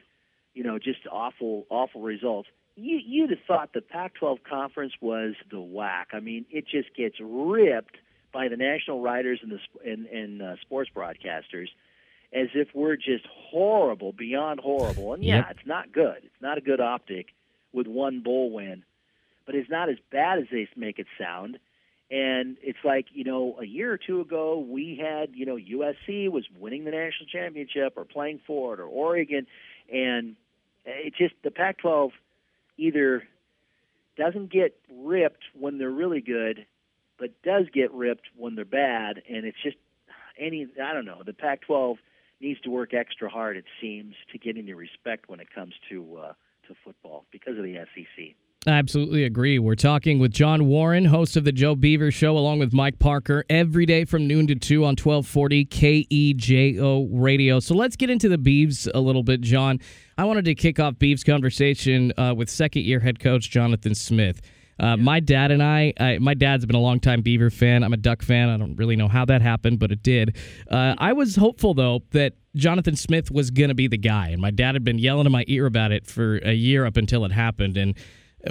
you 0.54 0.63
know 0.63 0.78
just 0.78 0.99
awful 1.12 1.65
awful 1.69 2.02
results, 2.02 2.49
you, 2.75 2.99
you'd 3.04 3.32
have 3.32 3.39
thought 3.47 3.73
the 3.73 3.82
Pac-12 3.82 4.38
conference 4.47 4.93
was 5.02 5.36
the 5.52 5.60
whack. 5.60 6.10
I 6.13 6.19
mean, 6.19 6.45
it 6.49 6.65
just 6.67 6.95
gets 6.95 7.15
ripped 7.19 7.97
by 8.32 8.47
the 8.47 8.58
national 8.58 9.02
writers 9.02 9.39
and 9.41 9.52
the 9.52 9.89
and, 9.89 10.06
and 10.08 10.41
uh, 10.41 10.56
sports 10.62 10.89
broadcasters 10.95 11.67
as 12.32 12.47
if 12.54 12.67
we're 12.75 12.95
just 12.95 13.25
horrible, 13.32 14.13
beyond 14.13 14.60
horrible. 14.60 15.13
And 15.13 15.23
yeah, 15.23 15.38
Yep. 15.38 15.45
it's 15.52 15.65
not 15.67 15.91
good. 15.91 16.17
It's 16.23 16.41
not 16.41 16.58
a 16.58 16.62
good 16.62 16.80
optic 16.80 17.28
with 17.73 17.88
one 17.88 18.21
bowl 18.21 18.52
win, 18.52 18.84
but 19.45 19.56
it's 19.56 19.69
not 19.69 19.89
as 19.89 19.97
bad 20.12 20.39
as 20.39 20.45
they 20.52 20.67
make 20.75 20.99
it 20.99 21.08
sound. 21.17 21.58
And 22.12 22.58
it's 22.62 22.80
like, 22.84 23.06
you 23.13 23.24
know, 23.24 23.58
a 23.62 23.65
year 23.65 23.91
or 23.91 23.98
two 23.98 24.19
ago, 24.19 24.58
we 24.58 25.00
had, 25.00 25.30
you 25.36 25.45
know, 25.45 25.58
USC 25.58 26.30
was 26.30 26.43
winning 26.58 26.84
the 26.84 26.91
national 26.91 27.28
championship 27.32 27.93
or 27.98 28.06
playing 28.06 28.39
for 28.48 28.74
it, 28.74 28.80
or 28.80 28.86
Oregon. 28.86 29.45
And 29.93 30.36
it 30.86 31.13
just, 31.15 31.36
the 31.43 31.52
Pac 31.52 31.78
12 31.78 32.12
either 32.78 33.28
doesn't 34.17 34.52
get 34.52 34.76
ripped 34.91 35.43
when 35.58 35.78
they're 35.78 35.89
really 35.91 36.22
good, 36.22 36.65
but 37.19 37.30
does 37.43 37.65
get 37.72 37.93
ripped 37.93 38.28
when 38.36 38.56
they're 38.56 38.65
bad. 38.65 39.22
And 39.30 39.45
it's 39.45 39.62
just 39.62 39.78
any, 40.38 40.67
I 40.84 40.93
don't 40.93 41.06
know, 41.06 41.22
the 41.24 41.34
Pac 41.34 41.62
12 41.62 41.98
needs 42.41 42.60
to 42.62 42.72
work 42.72 42.93
extra 42.93 43.30
hard, 43.30 43.56
it 43.56 43.65
seems, 43.80 44.15
to 44.32 44.39
get 44.39 44.58
any 44.58 44.74
respect 44.74 45.30
when 45.30 45.39
it 45.39 45.54
comes 45.54 45.74
to, 45.89 46.17
uh, 46.17 46.34
to 46.67 46.76
football 46.84 47.26
because 47.32 47.58
of 47.58 47.63
the 47.63 47.76
SEC. 47.93 48.36
I 48.67 48.72
absolutely 48.72 49.24
agree. 49.24 49.58
We're 49.58 49.76
talking 49.76 50.19
with 50.19 50.34
John 50.34 50.65
Warren, 50.67 51.06
host 51.06 51.38
of 51.38 51.45
the 51.45 51.54
Joe 51.54 51.76
Beaver 51.76 52.12
Show, 52.12 52.38
along 52.38 52.60
with 52.60 52.74
Mike 52.74 53.00
Parker, 53.00 53.45
every 53.50 53.86
day 53.86 54.04
from 54.04 54.28
noon 54.28 54.48
to 54.48 54.56
2 54.56 54.84
on 54.84 54.98
1240 54.98 55.65
KEJO 55.65 57.08
Radio. 57.10 57.62
So 57.62 57.74
let's 57.74 57.95
get 57.95 58.10
into 58.10 58.28
the 58.28 58.38
Beavs 58.38 58.89
a 58.93 59.00
little 59.00 59.24
bit, 59.24 59.39
John. 59.39 59.80
I 60.17 60.26
wanted 60.26 60.43
to 60.43 60.56
kick 60.56 60.78
off 60.78 60.95
Beavs 60.95 61.26
conversation 61.26 62.12
uh, 62.17 62.34
with 62.36 62.50
second 62.50 62.84
year 62.84 63.00
head 63.00 63.19
coach 63.22 63.50
Jonathan 63.50 63.95
Smith. 63.95 64.41
Uh, 64.78 64.98
My 64.98 65.22
dad 65.22 65.52
and 65.52 65.63
I, 65.63 65.93
I, 65.98 66.17
my 66.19 66.34
dad's 66.34 66.65
been 66.65 66.76
a 66.76 66.82
longtime 66.82 67.22
Beaver 67.22 67.50
fan. 67.52 67.82
I'm 67.82 67.93
a 67.93 67.98
Duck 67.98 68.22
fan. 68.22 68.50
I 68.50 68.58
don't 68.58 68.76
really 68.76 68.98
know 68.98 69.08
how 69.08 69.24
that 69.24 69.41
happened, 69.41 69.80
but 69.80 69.93
it 69.93 70.04
did. 70.04 70.36
Uh, 70.69 70.95
I 70.98 71.13
was 71.13 71.38
hopeful, 71.38 71.74
though, 71.74 72.02
that 72.12 72.34
Jonathan 72.56 72.98
Smith 72.98 73.32
was 73.32 73.52
going 73.52 73.69
to 73.69 73.76
be 73.76 73.88
the 73.88 73.98
guy. 73.98 74.30
And 74.30 74.41
my 74.41 74.52
dad 74.52 74.76
had 74.76 74.84
been 74.84 75.00
yelling 75.00 75.26
in 75.26 75.32
my 75.32 75.45
ear 75.48 75.65
about 75.65 75.93
it 75.93 76.06
for 76.06 76.39
a 76.39 76.54
year 76.54 76.86
up 76.86 76.98
until 76.98 77.24
it 77.24 77.32
happened. 77.32 77.78
And 77.78 77.95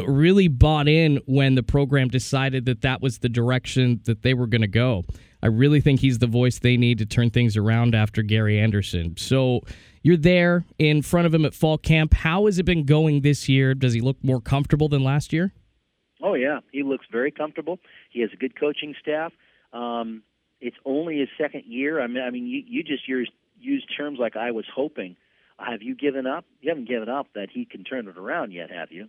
really 0.07 0.49
bought 0.49 0.89
in 0.89 1.21
when 1.27 1.55
the 1.55 1.63
program 1.63 2.09
decided 2.09 2.67
that 2.67 2.83
that 2.83 3.01
was 3.01 3.19
the 3.19 3.29
direction 3.29 4.01
that 4.05 4.23
they 4.23 4.35
were 4.35 4.47
going 4.47 4.61
to 4.63 4.67
go. 4.67 5.05
I 5.43 5.47
really 5.47 5.81
think 5.81 6.01
he's 6.01 6.19
the 6.19 6.27
voice 6.27 6.59
they 6.59 6.77
need 6.77 6.99
to 6.99 7.07
turn 7.07 7.31
things 7.31 7.57
around 7.57 7.95
after 7.95 8.23
Gary 8.23 8.59
Anderson. 8.59 9.17
So 9.17 9.61
you're 10.03 10.17
there 10.17 10.65
in 10.79 11.03
front 11.03 11.27
of 11.27 11.35
him 11.35 11.45
at 11.45 11.55
fall 11.55 11.79
camp. 11.79 12.15
How 12.15 12.47
has 12.47 12.59
it 12.59 12.65
been 12.65 12.85
going 12.85 13.23
this 13.23 13.49
year? 13.49 13.75
Does 13.75 13.93
he 13.93 14.01
look 14.01 14.17
more 14.23 14.41
comfortable 14.41 14.89
than 14.89 15.05
last 15.05 15.33
year? 15.33 15.53
Oh 16.21 16.35
yeah, 16.35 16.61
he 16.73 16.83
looks 16.83 17.07
very 17.13 17.31
comfortable. 17.31 17.79
He 18.11 18.21
has 18.23 18.31
a 18.33 18.37
good 18.37 18.59
coaching 18.59 18.95
staff. 19.01 19.33
Um, 19.73 20.23
it's 20.61 20.77
only 20.85 21.21
his 21.21 21.29
second 21.39 21.65
year. 21.67 22.01
I 22.01 22.09
mean, 22.09 22.23
I 22.23 22.31
mean, 22.31 22.47
you, 22.47 22.63
you 22.67 22.83
just 22.83 23.07
used 23.07 23.31
used 23.61 23.87
terms 23.97 24.19
like 24.19 24.37
I 24.37 24.51
was 24.51 24.65
hoping. 24.75 25.17
Have 25.59 25.83
you 25.83 25.95
given 25.95 26.27
up? 26.27 26.45
You 26.61 26.71
haven't 26.71 26.89
given 26.89 27.09
up 27.09 27.29
that 27.35 27.49
he 27.53 27.65
can 27.65 27.85
turn 27.85 28.09
it 28.09 28.17
around 28.17 28.53
yet, 28.53 28.71
have 28.71 28.93
you? 28.93 29.09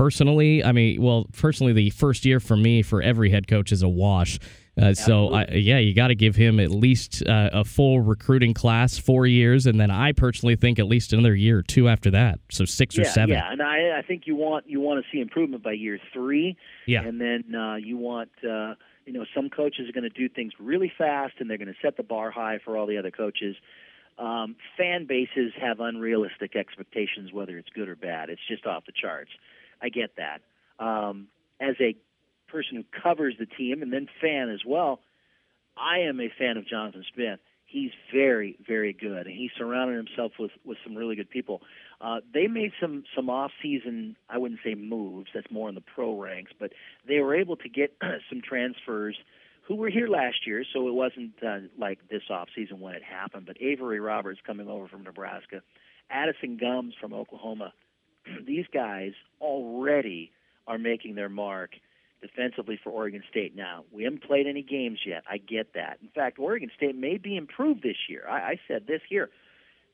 Personally, 0.00 0.64
I 0.64 0.72
mean, 0.72 1.02
well, 1.02 1.26
personally, 1.36 1.74
the 1.74 1.90
first 1.90 2.24
year 2.24 2.40
for 2.40 2.56
me, 2.56 2.80
for 2.80 3.02
every 3.02 3.28
head 3.28 3.46
coach, 3.46 3.70
is 3.70 3.82
a 3.82 3.88
wash. 3.88 4.38
Uh, 4.80 4.94
so, 4.94 5.28
I, 5.34 5.46
yeah, 5.48 5.76
you 5.76 5.92
got 5.92 6.06
to 6.06 6.14
give 6.14 6.36
him 6.36 6.58
at 6.58 6.70
least 6.70 7.22
uh, 7.26 7.50
a 7.52 7.66
full 7.66 8.00
recruiting 8.00 8.54
class, 8.54 8.96
four 8.96 9.26
years, 9.26 9.66
and 9.66 9.78
then 9.78 9.90
I 9.90 10.12
personally 10.12 10.56
think 10.56 10.78
at 10.78 10.86
least 10.86 11.12
another 11.12 11.34
year 11.34 11.58
or 11.58 11.62
two 11.62 11.86
after 11.86 12.10
that. 12.12 12.40
So 12.50 12.64
six 12.64 12.98
or 12.98 13.04
seven. 13.04 13.34
Yeah, 13.34 13.52
and 13.52 13.60
I, 13.60 13.98
I 13.98 14.00
think 14.00 14.22
you 14.24 14.36
want 14.36 14.64
you 14.66 14.80
want 14.80 15.04
to 15.04 15.10
see 15.12 15.20
improvement 15.20 15.62
by 15.62 15.72
year 15.72 15.98
three. 16.14 16.56
Yeah. 16.86 17.02
and 17.02 17.20
then 17.20 17.54
uh, 17.54 17.74
you 17.74 17.98
want 17.98 18.30
uh, 18.42 18.76
you 19.04 19.12
know 19.12 19.26
some 19.34 19.50
coaches 19.50 19.86
are 19.86 19.92
going 19.92 20.10
to 20.10 20.18
do 20.18 20.30
things 20.30 20.54
really 20.58 20.90
fast, 20.96 21.34
and 21.40 21.50
they're 21.50 21.58
going 21.58 21.68
to 21.68 21.80
set 21.82 21.98
the 21.98 22.02
bar 22.02 22.30
high 22.30 22.58
for 22.64 22.78
all 22.78 22.86
the 22.86 22.96
other 22.96 23.10
coaches. 23.10 23.54
Um, 24.18 24.56
fan 24.78 25.04
bases 25.06 25.52
have 25.60 25.80
unrealistic 25.80 26.56
expectations, 26.56 27.34
whether 27.34 27.58
it's 27.58 27.68
good 27.74 27.90
or 27.90 27.96
bad. 27.96 28.30
It's 28.30 28.40
just 28.48 28.64
off 28.64 28.86
the 28.86 28.92
charts. 28.98 29.30
I 29.82 29.88
get 29.88 30.16
that. 30.16 30.40
Um, 30.82 31.28
as 31.60 31.76
a 31.80 31.96
person 32.48 32.76
who 32.76 32.84
covers 33.02 33.34
the 33.38 33.46
team 33.46 33.82
and 33.82 33.92
then 33.92 34.08
fan 34.20 34.50
as 34.50 34.60
well, 34.66 35.00
I 35.76 36.00
am 36.00 36.20
a 36.20 36.30
fan 36.38 36.56
of 36.56 36.66
Jonathan 36.66 37.04
Smith. 37.14 37.40
He's 37.64 37.92
very, 38.12 38.56
very 38.66 38.92
good, 38.92 39.26
and 39.26 39.36
he 39.36 39.48
surrounded 39.56 39.96
himself 39.96 40.32
with 40.40 40.50
with 40.64 40.78
some 40.82 40.96
really 40.96 41.14
good 41.14 41.30
people. 41.30 41.62
Uh, 42.00 42.18
they 42.34 42.48
made 42.48 42.72
some 42.80 43.04
some 43.14 43.30
off 43.30 43.52
season, 43.62 44.16
I 44.28 44.38
wouldn't 44.38 44.60
say 44.64 44.74
moves. 44.74 45.28
That's 45.32 45.50
more 45.52 45.68
in 45.68 45.76
the 45.76 45.80
pro 45.80 46.18
ranks, 46.18 46.50
but 46.58 46.72
they 47.06 47.20
were 47.20 47.34
able 47.34 47.56
to 47.56 47.68
get 47.68 47.96
some 48.28 48.42
transfers 48.42 49.16
who 49.70 49.76
were 49.76 49.88
here 49.88 50.08
last 50.08 50.48
year, 50.48 50.64
so 50.72 50.88
it 50.88 50.94
wasn't 50.94 51.32
uh, 51.46 51.58
like 51.78 52.00
this 52.08 52.22
off 52.28 52.48
season 52.56 52.80
when 52.80 52.96
it 52.96 53.04
happened. 53.04 53.46
But 53.46 53.56
Avery 53.60 54.00
Roberts 54.00 54.40
coming 54.44 54.68
over 54.68 54.88
from 54.88 55.04
Nebraska, 55.04 55.62
Addison 56.10 56.56
Gumbs 56.56 56.94
from 57.00 57.14
Oklahoma. 57.14 57.72
These 58.46 58.66
guys 58.72 59.12
already 59.40 60.32
are 60.66 60.78
making 60.78 61.14
their 61.14 61.28
mark 61.28 61.70
defensively 62.20 62.78
for 62.82 62.90
Oregon 62.90 63.22
State. 63.30 63.56
Now, 63.56 63.84
we 63.90 64.04
haven't 64.04 64.22
played 64.22 64.46
any 64.46 64.62
games 64.62 65.00
yet. 65.06 65.22
I 65.28 65.38
get 65.38 65.74
that. 65.74 65.98
In 66.02 66.08
fact, 66.08 66.38
Oregon 66.38 66.70
State 66.76 66.96
may 66.96 67.16
be 67.16 67.36
improved 67.36 67.82
this 67.82 67.96
year. 68.08 68.24
I, 68.28 68.38
I 68.38 68.60
said 68.68 68.86
this 68.86 69.00
here. 69.08 69.30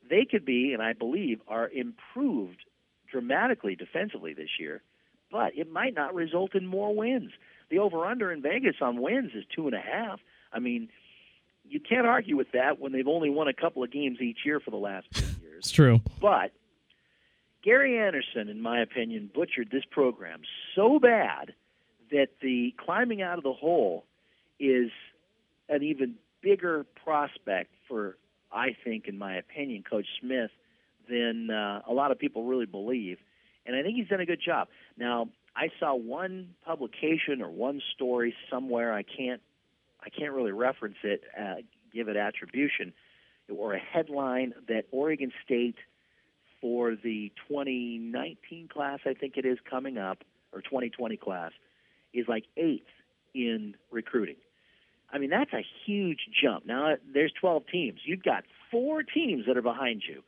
They 0.09 0.25
could 0.29 0.45
be, 0.45 0.73
and 0.73 0.81
I 0.81 0.93
believe, 0.93 1.39
are 1.47 1.69
improved 1.69 2.59
dramatically 3.11 3.75
defensively 3.75 4.33
this 4.33 4.49
year, 4.59 4.81
but 5.31 5.57
it 5.57 5.71
might 5.71 5.93
not 5.93 6.13
result 6.13 6.55
in 6.55 6.65
more 6.65 6.93
wins. 6.93 7.31
The 7.69 7.79
over 7.79 8.05
under 8.05 8.31
in 8.31 8.41
Vegas 8.41 8.75
on 8.81 9.01
wins 9.01 9.31
is 9.33 9.43
two 9.53 9.67
and 9.67 9.75
a 9.75 9.81
half. 9.81 10.19
I 10.53 10.59
mean, 10.59 10.89
you 11.69 11.79
can't 11.79 12.07
argue 12.07 12.37
with 12.37 12.51
that 12.53 12.79
when 12.79 12.91
they've 12.91 13.07
only 13.07 13.29
won 13.29 13.47
a 13.47 13.53
couple 13.53 13.83
of 13.83 13.91
games 13.91 14.19
each 14.21 14.39
year 14.45 14.59
for 14.59 14.71
the 14.71 14.77
last 14.77 15.07
few 15.13 15.27
years. 15.41 15.59
It's 15.59 15.71
true. 15.71 16.01
But 16.21 16.51
Gary 17.67 17.99
Anderson, 17.99 18.47
in 18.47 18.61
my 18.61 18.79
opinion, 18.79 19.29
butchered 19.35 19.69
this 19.69 19.83
program 19.91 20.39
so 20.73 20.99
bad 20.99 21.53
that 22.11 22.29
the 22.41 22.73
climbing 22.77 23.21
out 23.21 23.37
of 23.37 23.43
the 23.43 23.51
hole 23.51 24.05
is 24.57 24.89
an 25.67 25.83
even 25.83 26.15
bigger 26.41 26.85
prospect 27.03 27.69
for, 27.85 28.15
I 28.53 28.67
think, 28.85 29.09
in 29.09 29.17
my 29.17 29.35
opinion, 29.35 29.83
Coach 29.83 30.05
Smith 30.21 30.49
than 31.09 31.49
uh, 31.49 31.81
a 31.85 31.91
lot 31.91 32.11
of 32.11 32.17
people 32.17 32.45
really 32.45 32.65
believe. 32.65 33.17
And 33.65 33.75
I 33.75 33.83
think 33.83 33.97
he's 33.97 34.07
done 34.07 34.21
a 34.21 34.25
good 34.25 34.41
job. 34.41 34.69
Now, 34.97 35.27
I 35.53 35.67
saw 35.77 35.93
one 35.93 36.55
publication 36.65 37.41
or 37.41 37.49
one 37.49 37.81
story 37.93 38.33
somewhere. 38.49 38.93
I 38.93 39.03
can't, 39.03 39.41
I 40.01 40.07
can't 40.09 40.31
really 40.31 40.53
reference 40.53 40.99
it, 41.03 41.21
uh, 41.37 41.55
give 41.93 42.07
it 42.07 42.15
attribution, 42.15 42.93
or 43.53 43.73
a 43.73 43.79
headline 43.79 44.53
that 44.69 44.85
Oregon 44.91 45.33
State 45.43 45.75
for 46.61 46.95
the 46.95 47.31
2019 47.47 48.67
class, 48.67 48.99
I 49.05 49.13
think 49.13 49.37
it 49.37 49.45
is 49.45 49.57
coming 49.69 49.97
up, 49.97 50.23
or 50.51 50.61
2020 50.61 51.17
class, 51.17 51.51
is 52.13 52.27
like 52.27 52.45
eighth 52.55 52.85
in 53.33 53.75
recruiting. 53.91 54.37
I 55.11 55.19
mean, 55.19 55.29
that's 55.29 55.53
a 55.53 55.65
huge 55.85 56.19
jump. 56.41 56.65
Now, 56.65 56.95
there's 57.13 57.31
12 57.39 57.63
teams. 57.71 57.99
You've 58.03 58.23
got 58.23 58.43
four 58.71 59.03
teams 59.03 59.45
that 59.47 59.57
are 59.57 59.61
behind 59.61 60.03
you. 60.07 60.21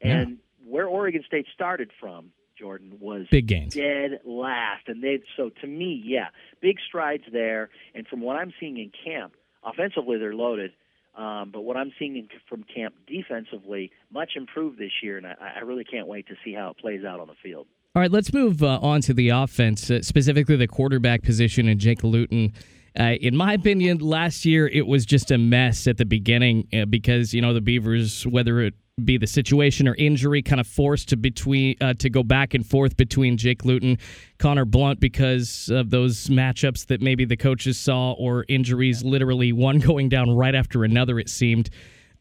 And 0.00 0.30
yeah. 0.30 0.70
where 0.70 0.86
Oregon 0.86 1.22
State 1.26 1.46
started 1.54 1.90
from, 1.98 2.32
Jordan, 2.58 2.98
was 3.00 3.26
big 3.30 3.46
gains. 3.46 3.74
dead 3.74 4.20
last. 4.24 4.88
And 4.88 5.02
they 5.02 5.22
so 5.36 5.50
to 5.60 5.66
me, 5.66 6.02
yeah, 6.04 6.28
big 6.60 6.76
strides 6.86 7.24
there. 7.32 7.70
And 7.94 8.06
from 8.06 8.20
what 8.20 8.36
I'm 8.36 8.52
seeing 8.60 8.76
in 8.76 8.90
camp, 9.04 9.34
offensively 9.64 10.18
they're 10.18 10.34
loaded. 10.34 10.72
Um, 11.16 11.50
but 11.50 11.62
what 11.62 11.76
I'm 11.76 11.92
seeing 11.98 12.28
from 12.48 12.62
camp 12.62 12.94
defensively, 13.06 13.90
much 14.12 14.32
improved 14.36 14.78
this 14.78 14.92
year, 15.02 15.16
and 15.16 15.26
I, 15.26 15.34
I 15.56 15.60
really 15.60 15.84
can't 15.84 16.06
wait 16.06 16.26
to 16.28 16.34
see 16.44 16.52
how 16.52 16.70
it 16.70 16.78
plays 16.78 17.04
out 17.04 17.20
on 17.20 17.26
the 17.26 17.34
field. 17.42 17.66
All 17.94 18.02
right, 18.02 18.10
let's 18.10 18.32
move 18.32 18.62
uh, 18.62 18.78
on 18.82 19.00
to 19.02 19.14
the 19.14 19.30
offense, 19.30 19.90
uh, 19.90 20.02
specifically 20.02 20.56
the 20.56 20.68
quarterback 20.68 21.22
position 21.22 21.68
and 21.68 21.80
Jake 21.80 22.04
Luton. 22.04 22.52
Uh, 22.98 23.14
in 23.20 23.34
my 23.34 23.54
opinion, 23.54 23.98
last 23.98 24.44
year 24.44 24.68
it 24.68 24.86
was 24.86 25.06
just 25.06 25.30
a 25.30 25.38
mess 25.38 25.86
at 25.86 25.96
the 25.96 26.04
beginning 26.04 26.68
uh, 26.74 26.84
because 26.84 27.32
you 27.32 27.40
know 27.40 27.54
the 27.54 27.62
Beavers, 27.62 28.26
whether 28.26 28.60
it 28.60 28.74
be 29.04 29.18
the 29.18 29.26
situation 29.26 29.86
or 29.86 29.94
injury, 29.96 30.40
kind 30.40 30.58
of 30.58 30.66
forced 30.66 31.10
to 31.10 31.18
between 31.18 31.76
uh, 31.82 31.92
to 31.94 32.08
go 32.08 32.22
back 32.22 32.54
and 32.54 32.64
forth 32.64 32.96
between 32.96 33.36
Jake 33.36 33.62
Luton, 33.62 33.98
Conor 34.38 34.64
Blount 34.64 35.00
because 35.00 35.68
of 35.70 35.90
those 35.90 36.28
matchups 36.28 36.86
that 36.86 37.02
maybe 37.02 37.26
the 37.26 37.36
coaches 37.36 37.78
saw 37.78 38.12
or 38.12 38.46
injuries, 38.48 39.04
literally 39.04 39.52
one 39.52 39.78
going 39.80 40.08
down 40.08 40.34
right 40.34 40.54
after 40.54 40.82
another. 40.82 41.18
It 41.18 41.28
seemed. 41.28 41.68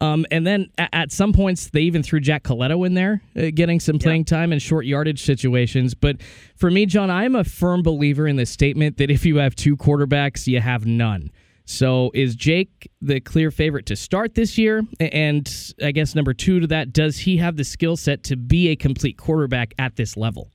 Um, 0.02 0.26
and 0.30 0.46
then 0.46 0.70
at 0.78 1.14
some 1.14 1.32
points, 1.32 1.70
they 1.70 1.80
even 1.80 2.04
threw 2.04 2.20
Jack 2.20 2.44
Colletto 2.44 2.86
in 2.86 2.94
there, 2.94 3.22
uh, 3.38 3.52
getting 3.54 3.80
some 3.80 3.98
playing 3.98 4.26
time 4.26 4.52
in 4.52 4.60
short 4.60 4.86
yardage 4.86 5.24
situations. 5.24 5.94
But 5.94 6.18
for 6.58 6.70
me, 6.70 6.86
John, 6.86 7.10
I'm 7.10 7.36
a 7.36 7.46
firm 7.46 7.84
believer 7.84 8.28
in 8.28 8.36
the 8.36 8.46
statement 8.46 8.98
that 8.98 9.10
if 9.10 9.26
you 9.26 9.38
have 9.38 9.56
two 9.56 9.78
quarterbacks, 9.78 10.46
you 10.46 10.60
have 10.60 10.86
none. 10.86 11.32
So 11.66 12.12
is 12.14 12.36
Jake 12.36 12.90
the 13.02 13.20
clear 13.20 13.52
favorite 13.52 13.88
to 13.88 13.96
start 13.96 14.36
this 14.36 14.58
year? 14.58 14.84
And 15.00 15.52
I 15.82 15.92
guess 15.92 16.16
number 16.16 16.34
two 16.34 16.60
to 16.60 16.68
that, 16.68 16.94
does 16.94 17.18
he 17.18 17.38
have 17.38 17.58
the 17.58 17.64
skill 17.64 17.98
set 17.98 18.24
to 18.26 18.38
be 18.38 18.70
a 18.70 18.76
complete 18.76 19.18
quarterback 19.18 19.74
at 19.80 19.96
this 19.96 20.16
level? 20.16 20.52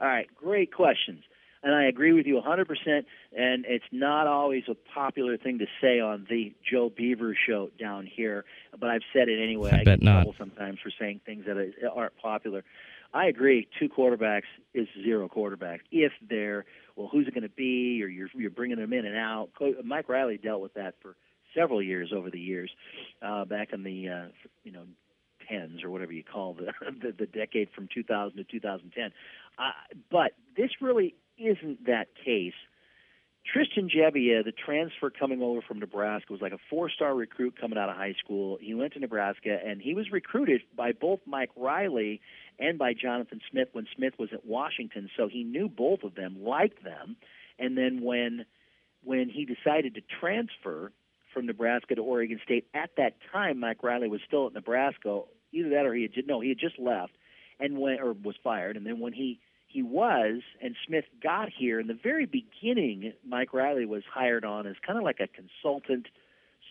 All 0.00 0.08
right, 0.08 0.26
great 0.34 0.72
questions. 0.72 1.22
And 1.62 1.74
I 1.74 1.84
agree 1.84 2.12
with 2.12 2.24
you 2.26 2.40
100%. 2.40 2.66
And 3.36 3.64
it's 3.66 3.84
not 3.92 4.26
always 4.26 4.62
a 4.68 4.76
popular 4.94 5.36
thing 5.36 5.58
to 5.58 5.66
say 5.80 6.00
on 6.00 6.26
the 6.30 6.54
Joe 6.68 6.90
Beaver 6.96 7.36
show 7.46 7.68
down 7.78 8.06
here, 8.06 8.44
but 8.78 8.88
I've 8.88 9.02
said 9.12 9.28
it 9.28 9.42
anyway. 9.42 9.70
I, 9.72 9.80
I 9.80 9.84
bet 9.84 10.00
get 10.00 10.02
not. 10.02 10.22
trouble 10.22 10.34
sometimes 10.38 10.78
for 10.82 10.90
saying 10.98 11.20
things 11.26 11.44
that 11.46 11.56
aren't 11.94 12.16
popular. 12.16 12.64
I 13.14 13.26
agree. 13.26 13.68
Two 13.78 13.88
quarterbacks 13.88 14.42
is 14.74 14.86
zero 15.02 15.28
quarterbacks 15.28 15.80
if 15.90 16.12
they're 16.28 16.64
well, 16.96 17.08
who's 17.10 17.28
it 17.28 17.34
going 17.34 17.42
to 17.42 17.48
be, 17.48 18.02
or 18.02 18.08
you're 18.08 18.28
you're 18.34 18.50
bringing 18.50 18.78
them 18.78 18.92
in 18.92 19.06
and 19.06 19.16
out. 19.16 19.50
Mike 19.84 20.08
Riley 20.08 20.36
dealt 20.36 20.60
with 20.60 20.74
that 20.74 20.94
for 21.00 21.16
several 21.56 21.82
years 21.82 22.12
over 22.14 22.30
the 22.30 22.40
years, 22.40 22.70
uh, 23.22 23.44
back 23.44 23.72
in 23.72 23.82
the 23.82 24.08
uh, 24.08 24.26
you 24.64 24.72
know 24.72 24.84
tens 25.48 25.82
or 25.82 25.90
whatever 25.90 26.12
you 26.12 26.22
call 26.22 26.54
the 26.54 26.72
the, 27.02 27.12
the 27.12 27.26
decade 27.26 27.68
from 27.74 27.88
2000 27.92 28.36
to 28.36 28.44
2010. 28.44 29.10
Uh, 29.58 29.70
but 30.10 30.32
this 30.56 30.70
really 30.80 31.14
isn't 31.38 31.86
that 31.86 32.08
case. 32.24 32.52
Tristan 33.52 33.88
Gebbia, 33.88 34.44
the 34.44 34.52
transfer 34.52 35.08
coming 35.10 35.40
over 35.40 35.62
from 35.62 35.78
Nebraska, 35.78 36.32
was 36.32 36.42
like 36.42 36.52
a 36.52 36.58
four-star 36.68 37.14
recruit 37.14 37.54
coming 37.58 37.78
out 37.78 37.88
of 37.88 37.96
high 37.96 38.14
school. 38.22 38.58
He 38.60 38.74
went 38.74 38.92
to 38.92 38.98
Nebraska, 38.98 39.58
and 39.64 39.80
he 39.80 39.94
was 39.94 40.10
recruited 40.12 40.60
by 40.76 40.92
both 40.92 41.20
Mike 41.26 41.50
Riley 41.56 42.20
and 42.58 42.78
by 42.78 42.92
Jonathan 42.92 43.40
Smith 43.50 43.68
when 43.72 43.86
Smith 43.96 44.14
was 44.18 44.30
at 44.32 44.44
Washington. 44.44 45.08
So 45.16 45.28
he 45.28 45.44
knew 45.44 45.68
both 45.68 46.02
of 46.02 46.14
them, 46.14 46.44
liked 46.44 46.84
them, 46.84 47.16
and 47.58 47.76
then 47.76 48.02
when 48.02 48.44
when 49.04 49.28
he 49.30 49.46
decided 49.46 49.94
to 49.94 50.00
transfer 50.20 50.92
from 51.32 51.46
Nebraska 51.46 51.94
to 51.94 52.02
Oregon 52.02 52.40
State, 52.44 52.66
at 52.74 52.90
that 52.96 53.14
time 53.32 53.60
Mike 53.60 53.82
Riley 53.82 54.08
was 54.08 54.20
still 54.26 54.48
at 54.48 54.54
Nebraska. 54.54 55.22
Either 55.52 55.70
that 55.70 55.86
or 55.86 55.94
he 55.94 56.02
had 56.02 56.26
no, 56.26 56.40
he 56.40 56.50
had 56.50 56.58
just 56.58 56.78
left 56.78 57.12
and 57.60 57.78
went 57.78 58.00
or 58.00 58.12
was 58.12 58.34
fired. 58.42 58.76
And 58.76 58.84
then 58.84 58.98
when 58.98 59.12
he 59.12 59.40
he 59.68 59.82
was, 59.82 60.40
and 60.62 60.74
Smith 60.86 61.04
got 61.22 61.48
here 61.56 61.78
in 61.78 61.86
the 61.86 61.98
very 62.02 62.26
beginning. 62.26 63.12
Mike 63.26 63.52
Riley 63.52 63.84
was 63.84 64.02
hired 64.12 64.44
on 64.44 64.66
as 64.66 64.76
kind 64.84 64.98
of 64.98 65.04
like 65.04 65.20
a 65.20 65.28
consultant 65.28 66.06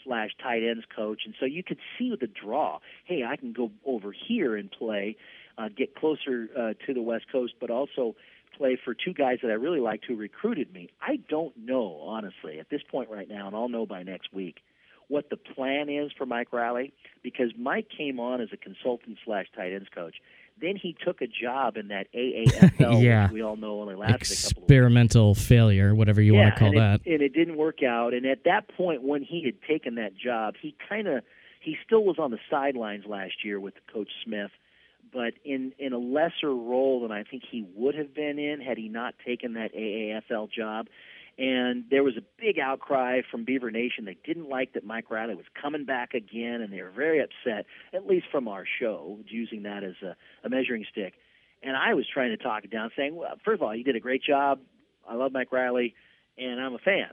slash 0.04 0.32
tight 0.42 0.64
ends 0.64 0.84
coach, 0.96 1.22
and 1.26 1.36
so 1.40 1.46
you 1.46 1.64
could 1.64 1.78
see 1.98 2.14
the 2.20 2.28
draw. 2.28 2.80
Hey, 3.06 3.24
I 3.24 3.36
can 3.36 3.54
go 3.54 3.72
over 3.86 4.12
here 4.12 4.56
and 4.56 4.72
play, 4.72 5.16
uh, 5.58 5.70
get 5.76 5.96
closer 5.96 6.50
uh, 6.58 6.74
to 6.86 6.94
the 6.94 7.02
West 7.02 7.26
Coast, 7.32 7.54
but 7.60 7.70
also 7.70 8.16
play 8.58 8.78
for 8.84 8.96
two 8.96 9.14
guys 9.14 9.38
that 9.44 9.52
I 9.52 9.56
really 9.56 9.80
liked 9.80 10.06
who 10.06 10.16
recruited 10.16 10.74
me. 10.74 10.90
I 11.00 11.18
don't 11.30 11.56
know 11.56 12.00
honestly 12.02 12.60
at 12.60 12.70
this 12.70 12.82
point 12.90 13.10
right 13.12 13.30
now, 13.30 13.48
and 13.48 13.56
I'll 13.56 13.70
know 13.70 13.86
by 13.86 14.02
next 14.02 14.34
week 14.34 14.58
what 15.08 15.30
the 15.30 15.38
plan 15.38 15.90
is 15.90 16.12
for 16.18 16.26
Mike 16.26 16.52
Riley 16.52 16.94
because 17.24 17.52
Mike 17.58 17.88
came 17.96 18.20
on 18.20 18.42
as 18.42 18.50
a 18.52 18.58
consultant 18.58 19.18
slash 19.26 19.46
tight 19.56 19.74
ends 19.74 19.88
coach. 19.94 20.16
Then 20.60 20.76
he 20.76 20.96
took 21.06 21.22
a 21.22 21.28
job 21.28 21.78
in 21.78 21.90
that 21.90 22.08
AAFL, 22.14 23.02
yeah. 23.04 23.24
which 23.24 23.34
we 23.34 23.42
all 23.44 23.56
know 23.56 23.82
only 23.82 23.96
lasted 23.96 24.32
experimental 24.32 25.36
failure, 25.36 25.94
whatever 25.94 26.20
you 26.20 26.34
yeah, 26.34 26.42
want 26.42 26.56
to 26.56 26.60
call 26.60 26.68
and 26.70 26.78
that. 26.78 27.02
It, 27.06 27.14
and 27.14 27.22
it 27.22 27.34
didn't 27.34 27.58
work 27.58 27.84
out. 27.84 28.14
And 28.14 28.26
at 28.26 28.44
that 28.46 28.68
point, 28.76 29.04
when 29.04 29.22
he 29.22 29.44
had 29.46 29.62
taken 29.68 29.96
that 29.96 30.18
job, 30.18 30.56
he 30.60 30.76
kind 30.90 31.08
of 31.08 31.24
he 31.62 31.78
still 31.86 32.04
was 32.04 32.18
on 32.18 32.32
the 32.32 32.40
sidelines 32.50 33.06
last 33.06 33.44
year 33.44 33.60
with 33.60 33.76
Coach 33.94 34.10
Smith, 34.24 34.52
but 35.14 35.34
in 35.46 35.74
in 35.78 35.94
a 35.94 36.00
lesser 36.00 36.54
role 36.54 37.02
than 37.02 37.12
I 37.12 37.24
think 37.24 37.44
he 37.50 37.68
would 37.76 37.94
have 37.94 38.16
been 38.16 38.40
in 38.40 38.60
had 38.60 38.78
he 38.78 38.90
not 38.90 39.14
taken 39.24 39.54
that 39.54 39.76
AAFL 39.76 40.52
job 40.52 40.88
and 41.38 41.86
there 41.92 42.04
was 42.04 42.18
a 42.18 42.24
big 42.40 42.58
outcry 42.58 43.22
from 43.30 43.44
Beaver 43.44 43.70
Nation. 43.70 44.06
They 44.06 44.18
didn't 44.26 44.50
like 44.50 44.74
that 44.74 44.84
Mike 44.84 45.12
Riley 45.12 45.36
was 45.36 45.46
coming 45.60 45.86
back 45.86 46.14
again, 46.14 46.62
and 46.62 46.74
they 46.74 46.82
were 46.82 46.90
very 46.90 47.22
upset, 47.22 47.66
at 47.94 48.08
least 48.08 48.26
from 48.32 48.48
our 48.48 48.66
show, 48.80 49.20
using 49.28 49.64
that 49.64 49.84
as 49.84 49.94
a, 50.02 50.16
a 50.44 50.50
measuring 50.50 50.86
stick. 50.92 51.14
And 51.62 51.76
I 51.76 51.94
was 51.94 52.06
trying 52.12 52.32
to 52.32 52.38
talk 52.38 52.64
it 52.64 52.72
down, 52.72 52.92
saying, 52.96 53.16
well, 53.16 53.36
first 53.46 53.62
of 53.62 53.64
all, 53.64 53.72
he 53.72 53.84
did 53.84 53.96
a 53.96 54.00
great 54.00 54.24
job. 54.24 54.60
I 55.08 55.16
love 55.16 55.32
Mike 55.32 55.52
Riley, 55.52 55.94
and 56.38 56.60
I'm 56.60 56.74
a 56.74 56.80
fan. 56.80 57.12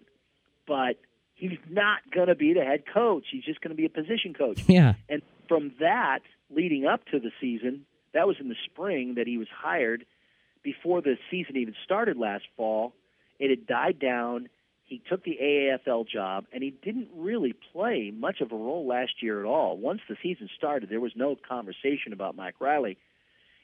But 0.66 0.96
he's 1.34 1.58
not 1.68 1.98
going 2.10 2.28
to 2.28 2.34
be 2.34 2.54
the 2.54 2.64
head 2.64 2.84
coach. 2.92 3.26
He's 3.30 3.44
just 3.44 3.60
going 3.60 3.70
to 3.70 3.76
be 3.76 3.84
a 3.84 3.90
position 3.90 4.32
coach. 4.32 4.62
Yeah. 4.68 4.94
And 5.08 5.20
from 5.48 5.72
that, 5.80 6.20
leading 6.50 6.86
up 6.86 7.04
to 7.06 7.20
the 7.20 7.30
season, 7.40 7.84
that 8.14 8.26
was 8.26 8.36
in 8.40 8.48
the 8.48 8.56
spring 8.64 9.16
that 9.16 9.26
he 9.26 9.36
was 9.36 9.48
hired 9.54 10.06
before 10.62 11.02
the 11.02 11.18
season 11.30 11.58
even 11.58 11.74
started 11.84 12.16
last 12.16 12.44
fall 12.56 12.94
it 13.38 13.50
had 13.50 13.66
died 13.66 13.98
down. 13.98 14.48
He 14.84 15.02
took 15.08 15.24
the 15.24 15.38
AAFL 15.42 16.06
job, 16.08 16.44
and 16.52 16.62
he 16.62 16.70
didn't 16.70 17.08
really 17.14 17.54
play 17.72 18.12
much 18.14 18.40
of 18.40 18.52
a 18.52 18.56
role 18.56 18.86
last 18.86 19.22
year 19.22 19.40
at 19.40 19.46
all. 19.46 19.76
Once 19.78 20.00
the 20.08 20.16
season 20.22 20.48
started, 20.56 20.88
there 20.90 21.00
was 21.00 21.12
no 21.16 21.36
conversation 21.36 22.12
about 22.12 22.36
Mike 22.36 22.60
Riley. 22.60 22.98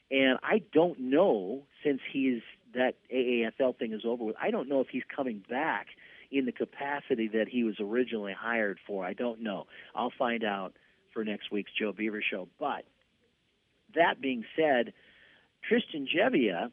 And 0.09 0.39
I 0.43 0.61
don't 0.73 0.99
know, 0.99 1.63
since 1.83 2.01
he's 2.11 2.41
that 2.73 2.95
AAFL 3.13 3.77
thing 3.77 3.93
is 3.93 4.01
over 4.05 4.23
with, 4.23 4.35
I 4.41 4.51
don't 4.51 4.67
know 4.67 4.81
if 4.81 4.87
he's 4.89 5.03
coming 5.15 5.43
back 5.49 5.87
in 6.31 6.45
the 6.45 6.51
capacity 6.51 7.27
that 7.29 7.47
he 7.47 7.63
was 7.63 7.75
originally 7.79 8.33
hired 8.33 8.79
for. 8.87 9.05
I 9.05 9.13
don't 9.13 9.41
know. 9.41 9.67
I'll 9.93 10.13
find 10.17 10.43
out 10.43 10.73
for 11.13 11.23
next 11.23 11.51
week's 11.51 11.71
Joe 11.77 11.91
Beaver 11.91 12.23
show. 12.29 12.47
But 12.59 12.85
that 13.95 14.21
being 14.21 14.45
said, 14.55 14.93
Tristan 15.67 16.07
Gebbia 16.07 16.71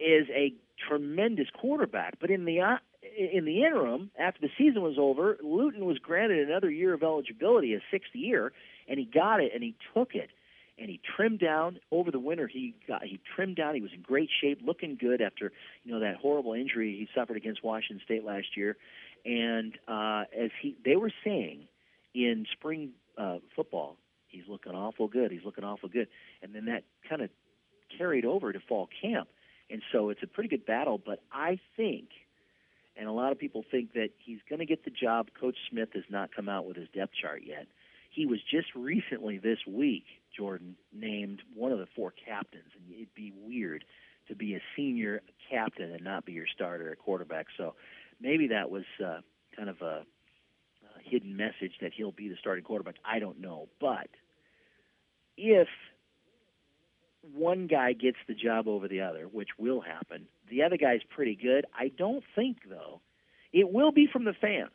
is 0.00 0.26
a 0.30 0.54
tremendous 0.88 1.48
quarterback. 1.58 2.18
But 2.20 2.30
in 2.30 2.44
the 2.44 2.60
uh, 2.60 2.76
in 3.16 3.44
the 3.44 3.64
interim, 3.64 4.10
after 4.18 4.40
the 4.40 4.50
season 4.56 4.82
was 4.82 4.96
over, 4.98 5.38
Luton 5.42 5.84
was 5.84 5.98
granted 5.98 6.48
another 6.48 6.70
year 6.70 6.94
of 6.94 7.02
eligibility, 7.02 7.74
a 7.74 7.80
sixth 7.90 8.14
year, 8.14 8.52
and 8.88 8.98
he 8.98 9.04
got 9.04 9.40
it 9.40 9.52
and 9.54 9.62
he 9.62 9.74
took 9.94 10.14
it. 10.14 10.30
And 10.80 10.88
he 10.88 11.00
trimmed 11.16 11.40
down 11.40 11.80
over 11.90 12.12
the 12.12 12.20
winter. 12.20 12.46
He 12.46 12.74
got 12.86 13.02
he 13.02 13.18
trimmed 13.34 13.56
down. 13.56 13.74
He 13.74 13.80
was 13.80 13.90
in 13.92 14.00
great 14.00 14.30
shape, 14.40 14.60
looking 14.64 14.96
good 15.00 15.20
after 15.20 15.52
you 15.82 15.92
know 15.92 15.98
that 16.00 16.16
horrible 16.16 16.52
injury 16.52 16.96
he 16.96 17.08
suffered 17.18 17.36
against 17.36 17.64
Washington 17.64 18.00
State 18.04 18.24
last 18.24 18.56
year. 18.56 18.76
And 19.24 19.76
uh, 19.88 20.24
as 20.36 20.50
he 20.62 20.76
they 20.84 20.94
were 20.94 21.10
saying 21.24 21.66
in 22.14 22.46
spring 22.52 22.90
uh, 23.16 23.38
football, 23.56 23.96
he's 24.28 24.44
looking 24.48 24.72
awful 24.72 25.08
good. 25.08 25.32
He's 25.32 25.44
looking 25.44 25.64
awful 25.64 25.88
good. 25.88 26.06
And 26.42 26.54
then 26.54 26.66
that 26.66 26.84
kind 27.08 27.22
of 27.22 27.30
carried 27.96 28.24
over 28.24 28.52
to 28.52 28.60
fall 28.60 28.88
camp. 29.02 29.28
And 29.70 29.82
so 29.92 30.10
it's 30.10 30.22
a 30.22 30.26
pretty 30.26 30.48
good 30.48 30.64
battle, 30.64 30.98
but 31.04 31.20
I 31.30 31.58
think, 31.76 32.08
and 32.96 33.08
a 33.08 33.12
lot 33.12 33.32
of 33.32 33.38
people 33.38 33.64
think 33.70 33.92
that 33.92 34.10
he's 34.18 34.38
going 34.48 34.60
to 34.60 34.66
get 34.66 34.84
the 34.84 34.90
job. 34.90 35.28
Coach 35.38 35.56
Smith 35.70 35.90
has 35.94 36.04
not 36.08 36.34
come 36.34 36.48
out 36.48 36.66
with 36.66 36.76
his 36.76 36.88
depth 36.94 37.12
chart 37.20 37.42
yet. 37.44 37.66
He 38.10 38.26
was 38.26 38.40
just 38.50 38.68
recently 38.74 39.38
this 39.38 39.58
week, 39.66 40.04
Jordan, 40.36 40.76
named 40.92 41.42
one 41.54 41.70
of 41.70 41.78
the 41.78 41.86
four 41.94 42.12
captains, 42.12 42.70
and 42.74 42.94
it'd 42.94 43.14
be 43.14 43.32
weird 43.36 43.84
to 44.28 44.34
be 44.34 44.54
a 44.54 44.60
senior 44.74 45.22
captain 45.50 45.92
and 45.92 46.02
not 46.02 46.24
be 46.24 46.32
your 46.32 46.46
starter 46.52 46.90
at 46.90 46.98
quarterback. 46.98 47.46
So 47.56 47.74
maybe 48.20 48.48
that 48.48 48.70
was 48.70 48.84
uh, 49.04 49.20
kind 49.56 49.68
of 49.68 49.80
a, 49.82 50.04
a 50.04 51.02
hidden 51.02 51.36
message 51.36 51.72
that 51.80 51.92
he'll 51.94 52.12
be 52.12 52.28
the 52.28 52.36
starting 52.40 52.64
quarterback. 52.64 52.96
I 53.04 53.18
don't 53.18 53.40
know, 53.40 53.68
but 53.80 54.08
if 55.36 55.68
one 57.34 57.66
guy 57.66 57.92
gets 57.92 58.18
the 58.26 58.34
job 58.34 58.68
over 58.68 58.88
the 58.88 59.00
other, 59.00 59.24
which 59.24 59.50
will 59.58 59.80
happen, 59.80 60.26
the 60.50 60.62
other 60.62 60.76
guy's 60.76 61.00
pretty 61.08 61.34
good. 61.34 61.66
I 61.78 61.88
don't 61.88 62.24
think 62.34 62.58
though 62.68 63.00
it 63.52 63.72
will 63.72 63.92
be 63.92 64.06
from 64.06 64.24
the 64.24 64.34
fans. 64.34 64.70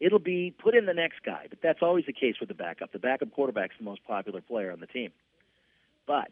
It'll 0.00 0.20
be 0.20 0.54
put 0.56 0.76
in 0.76 0.86
the 0.86 0.94
next 0.94 1.22
guy, 1.24 1.46
but 1.50 1.58
that's 1.60 1.80
always 1.82 2.04
the 2.06 2.12
case 2.12 2.36
with 2.38 2.48
the 2.48 2.54
backup. 2.54 2.92
The 2.92 3.00
backup 3.00 3.32
quarterback's 3.32 3.74
the 3.78 3.84
most 3.84 4.04
popular 4.04 4.40
player 4.40 4.70
on 4.70 4.80
the 4.80 4.86
team. 4.86 5.10
But 6.06 6.30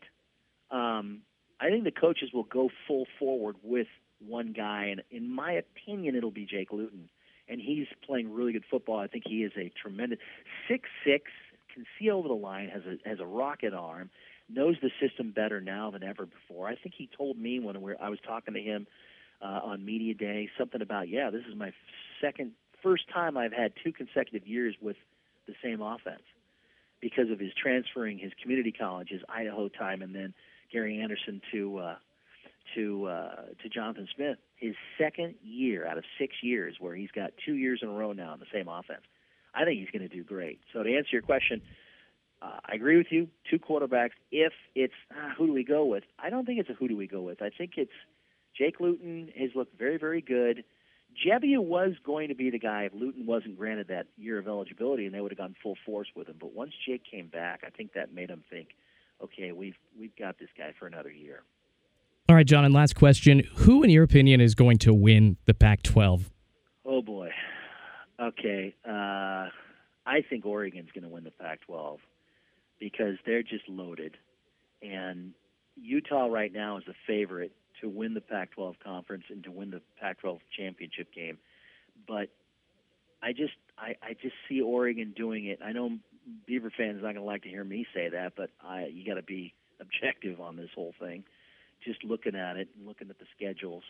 um, 0.70 1.22
I 1.60 1.68
think 1.68 1.84
the 1.84 1.90
coaches 1.90 2.30
will 2.32 2.44
go 2.44 2.70
full 2.86 3.06
forward 3.18 3.56
with 3.62 3.88
one 4.24 4.52
guy, 4.52 4.86
and 4.86 5.02
in 5.10 5.28
my 5.28 5.52
opinion, 5.52 6.14
it'll 6.14 6.30
be 6.30 6.46
Jake 6.46 6.72
Luton, 6.72 7.08
and 7.48 7.60
he's 7.60 7.86
playing 8.06 8.32
really 8.32 8.52
good 8.52 8.64
football. 8.70 8.98
I 8.98 9.08
think 9.08 9.24
he 9.26 9.42
is 9.42 9.52
a 9.56 9.70
tremendous 9.80 10.18
six 10.68 10.88
six, 11.04 11.24
can 11.74 11.84
see 11.98 12.08
over 12.10 12.28
the 12.28 12.34
line, 12.34 12.68
has 12.68 12.82
a 12.86 13.08
has 13.08 13.20
a 13.20 13.26
rocket 13.26 13.74
arm, 13.74 14.10
knows 14.48 14.76
the 14.80 14.90
system 15.00 15.32
better 15.32 15.60
now 15.60 15.90
than 15.90 16.02
ever 16.02 16.26
before. 16.26 16.68
I 16.68 16.76
think 16.76 16.94
he 16.96 17.08
told 17.16 17.38
me 17.38 17.60
when 17.60 17.80
we 17.82 17.94
I 18.00 18.08
was 18.08 18.18
talking 18.26 18.54
to 18.54 18.60
him 18.60 18.86
uh, 19.42 19.60
on 19.64 19.84
media 19.84 20.14
day 20.14 20.48
something 20.58 20.82
about 20.82 21.08
yeah, 21.08 21.30
this 21.30 21.42
is 21.48 21.56
my 21.56 21.72
second 22.20 22.52
first 22.82 23.04
time 23.12 23.36
I've 23.36 23.52
had 23.52 23.72
two 23.82 23.92
consecutive 23.92 24.46
years 24.46 24.74
with 24.80 24.96
the 25.46 25.54
same 25.62 25.80
offense 25.80 26.22
because 27.00 27.30
of 27.30 27.38
his 27.38 27.52
transferring 27.60 28.18
his 28.18 28.32
community 28.40 28.72
college, 28.72 29.08
his 29.10 29.22
Idaho 29.28 29.68
time, 29.68 30.02
and 30.02 30.14
then 30.14 30.34
Gary 30.72 31.00
Anderson 31.00 31.40
to 31.52 31.78
uh, 31.78 31.96
to 32.74 33.06
uh, 33.06 33.34
to 33.62 33.68
Jonathan 33.68 34.08
Smith. 34.14 34.38
His 34.56 34.74
second 34.98 35.34
year 35.42 35.86
out 35.86 35.98
of 35.98 36.04
six 36.18 36.34
years, 36.42 36.76
where 36.80 36.94
he's 36.94 37.10
got 37.10 37.32
two 37.44 37.54
years 37.54 37.80
in 37.82 37.88
a 37.88 37.92
row 37.92 38.12
now 38.12 38.34
in 38.34 38.40
the 38.40 38.46
same 38.52 38.68
offense. 38.68 39.02
I 39.54 39.64
think 39.64 39.80
he's 39.80 39.90
going 39.90 40.08
to 40.08 40.14
do 40.14 40.22
great. 40.22 40.60
So 40.72 40.82
to 40.82 40.96
answer 40.96 41.10
your 41.12 41.22
question, 41.22 41.62
uh, 42.42 42.60
I 42.64 42.74
agree 42.74 42.96
with 42.96 43.08
you. 43.10 43.28
Two 43.50 43.58
quarterbacks. 43.58 44.10
If 44.30 44.52
it's 44.74 44.94
uh, 45.10 45.34
who 45.36 45.46
do 45.46 45.52
we 45.52 45.64
go 45.64 45.84
with? 45.84 46.04
I 46.18 46.30
don't 46.30 46.44
think 46.44 46.60
it's 46.60 46.70
a 46.70 46.74
who 46.74 46.88
do 46.88 46.96
we 46.96 47.06
go 47.06 47.22
with. 47.22 47.42
I 47.42 47.50
think 47.50 47.72
it's 47.76 47.90
Jake 48.56 48.80
Luton 48.80 49.30
has 49.38 49.50
looked 49.54 49.78
very 49.78 49.98
very 49.98 50.20
good. 50.20 50.64
Gebbia 51.24 51.58
was 51.58 51.92
going 52.04 52.28
to 52.28 52.34
be 52.34 52.50
the 52.50 52.58
guy 52.58 52.82
if 52.84 52.92
Luton 52.92 53.24
wasn't 53.24 53.56
granted 53.56 53.88
that 53.88 54.06
year 54.18 54.38
of 54.38 54.46
eligibility, 54.46 55.06
and 55.06 55.14
they 55.14 55.20
would 55.20 55.32
have 55.32 55.38
gone 55.38 55.54
full 55.62 55.76
force 55.86 56.08
with 56.14 56.28
him. 56.28 56.36
But 56.38 56.52
once 56.52 56.72
Jake 56.86 57.02
came 57.10 57.28
back, 57.28 57.62
I 57.66 57.70
think 57.70 57.94
that 57.94 58.12
made 58.12 58.28
him 58.28 58.42
think, 58.50 58.68
okay, 59.22 59.52
we've 59.52 59.76
we've 59.98 60.14
got 60.16 60.38
this 60.38 60.50
guy 60.56 60.74
for 60.78 60.86
another 60.86 61.10
year. 61.10 61.42
All 62.28 62.34
right, 62.34 62.46
John, 62.46 62.64
and 62.64 62.74
last 62.74 62.96
question. 62.96 63.44
Who, 63.58 63.84
in 63.84 63.90
your 63.90 64.02
opinion, 64.02 64.40
is 64.40 64.56
going 64.56 64.78
to 64.78 64.92
win 64.92 65.36
the 65.44 65.54
Pac 65.54 65.84
12? 65.84 66.28
Oh, 66.84 67.00
boy. 67.00 67.30
Okay. 68.20 68.74
Uh, 68.84 69.48
I 70.04 70.22
think 70.28 70.44
Oregon's 70.44 70.90
going 70.92 71.04
to 71.04 71.08
win 71.08 71.22
the 71.22 71.30
Pac 71.30 71.60
12 71.66 72.00
because 72.78 73.16
they're 73.24 73.42
just 73.42 73.68
loaded. 73.68 74.16
And 74.82 75.32
Utah 75.76 76.26
right 76.26 76.52
now 76.52 76.78
is 76.78 76.84
the 76.86 76.94
favorite 77.06 77.52
to 77.80 77.88
win 77.88 78.14
the 78.14 78.20
Pac 78.20 78.52
12 78.52 78.76
conference 78.82 79.24
and 79.30 79.44
to 79.44 79.50
win 79.50 79.70
the 79.70 79.80
Pac 80.00 80.20
12 80.20 80.38
championship 80.56 81.12
game. 81.14 81.38
But 82.06 82.28
I 83.22 83.32
just 83.32 83.54
I, 83.78 83.96
I 84.02 84.14
just 84.20 84.34
see 84.48 84.60
Oregon 84.60 85.12
doing 85.16 85.46
it. 85.46 85.60
I 85.64 85.72
know 85.72 85.98
Beaver 86.46 86.72
fans 86.76 86.98
are 86.98 87.02
not 87.02 87.14
going 87.14 87.16
to 87.16 87.22
like 87.22 87.42
to 87.42 87.48
hear 87.48 87.64
me 87.64 87.86
say 87.94 88.08
that, 88.10 88.32
but 88.36 88.50
I 88.62 88.86
you 88.86 89.06
got 89.06 89.14
to 89.14 89.22
be 89.22 89.54
objective 89.80 90.40
on 90.40 90.56
this 90.56 90.70
whole 90.74 90.94
thing 90.98 91.24
just 91.84 92.02
looking 92.04 92.34
at 92.34 92.56
it 92.56 92.68
and 92.76 92.86
looking 92.86 93.10
at 93.10 93.18
the 93.18 93.26
schedules. 93.36 93.84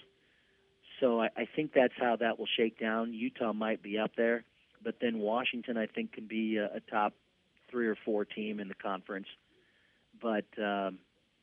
So 1.01 1.21
I, 1.21 1.29
I 1.37 1.49
think 1.55 1.73
that's 1.75 1.95
how 1.99 2.17
that 2.17 2.39
will 2.39 2.49
shake 2.57 2.79
down. 2.79 3.13
Utah 3.13 3.53
might 3.53 3.83
be 3.83 3.99
up 3.99 4.13
there, 4.17 4.45
but 4.83 4.97
then 5.01 5.19
Washington 5.19 5.77
I 5.77 5.87
think 5.87 6.13
can 6.13 6.27
be 6.27 6.57
a, 6.57 6.77
a 6.77 6.81
top 6.91 7.15
three 7.71 7.87
or 7.87 7.97
four 8.05 8.25
team 8.25 8.61
in 8.61 8.69
the 8.69 8.75
conference. 8.75 9.27
But 10.21 10.47
um, 10.63 10.99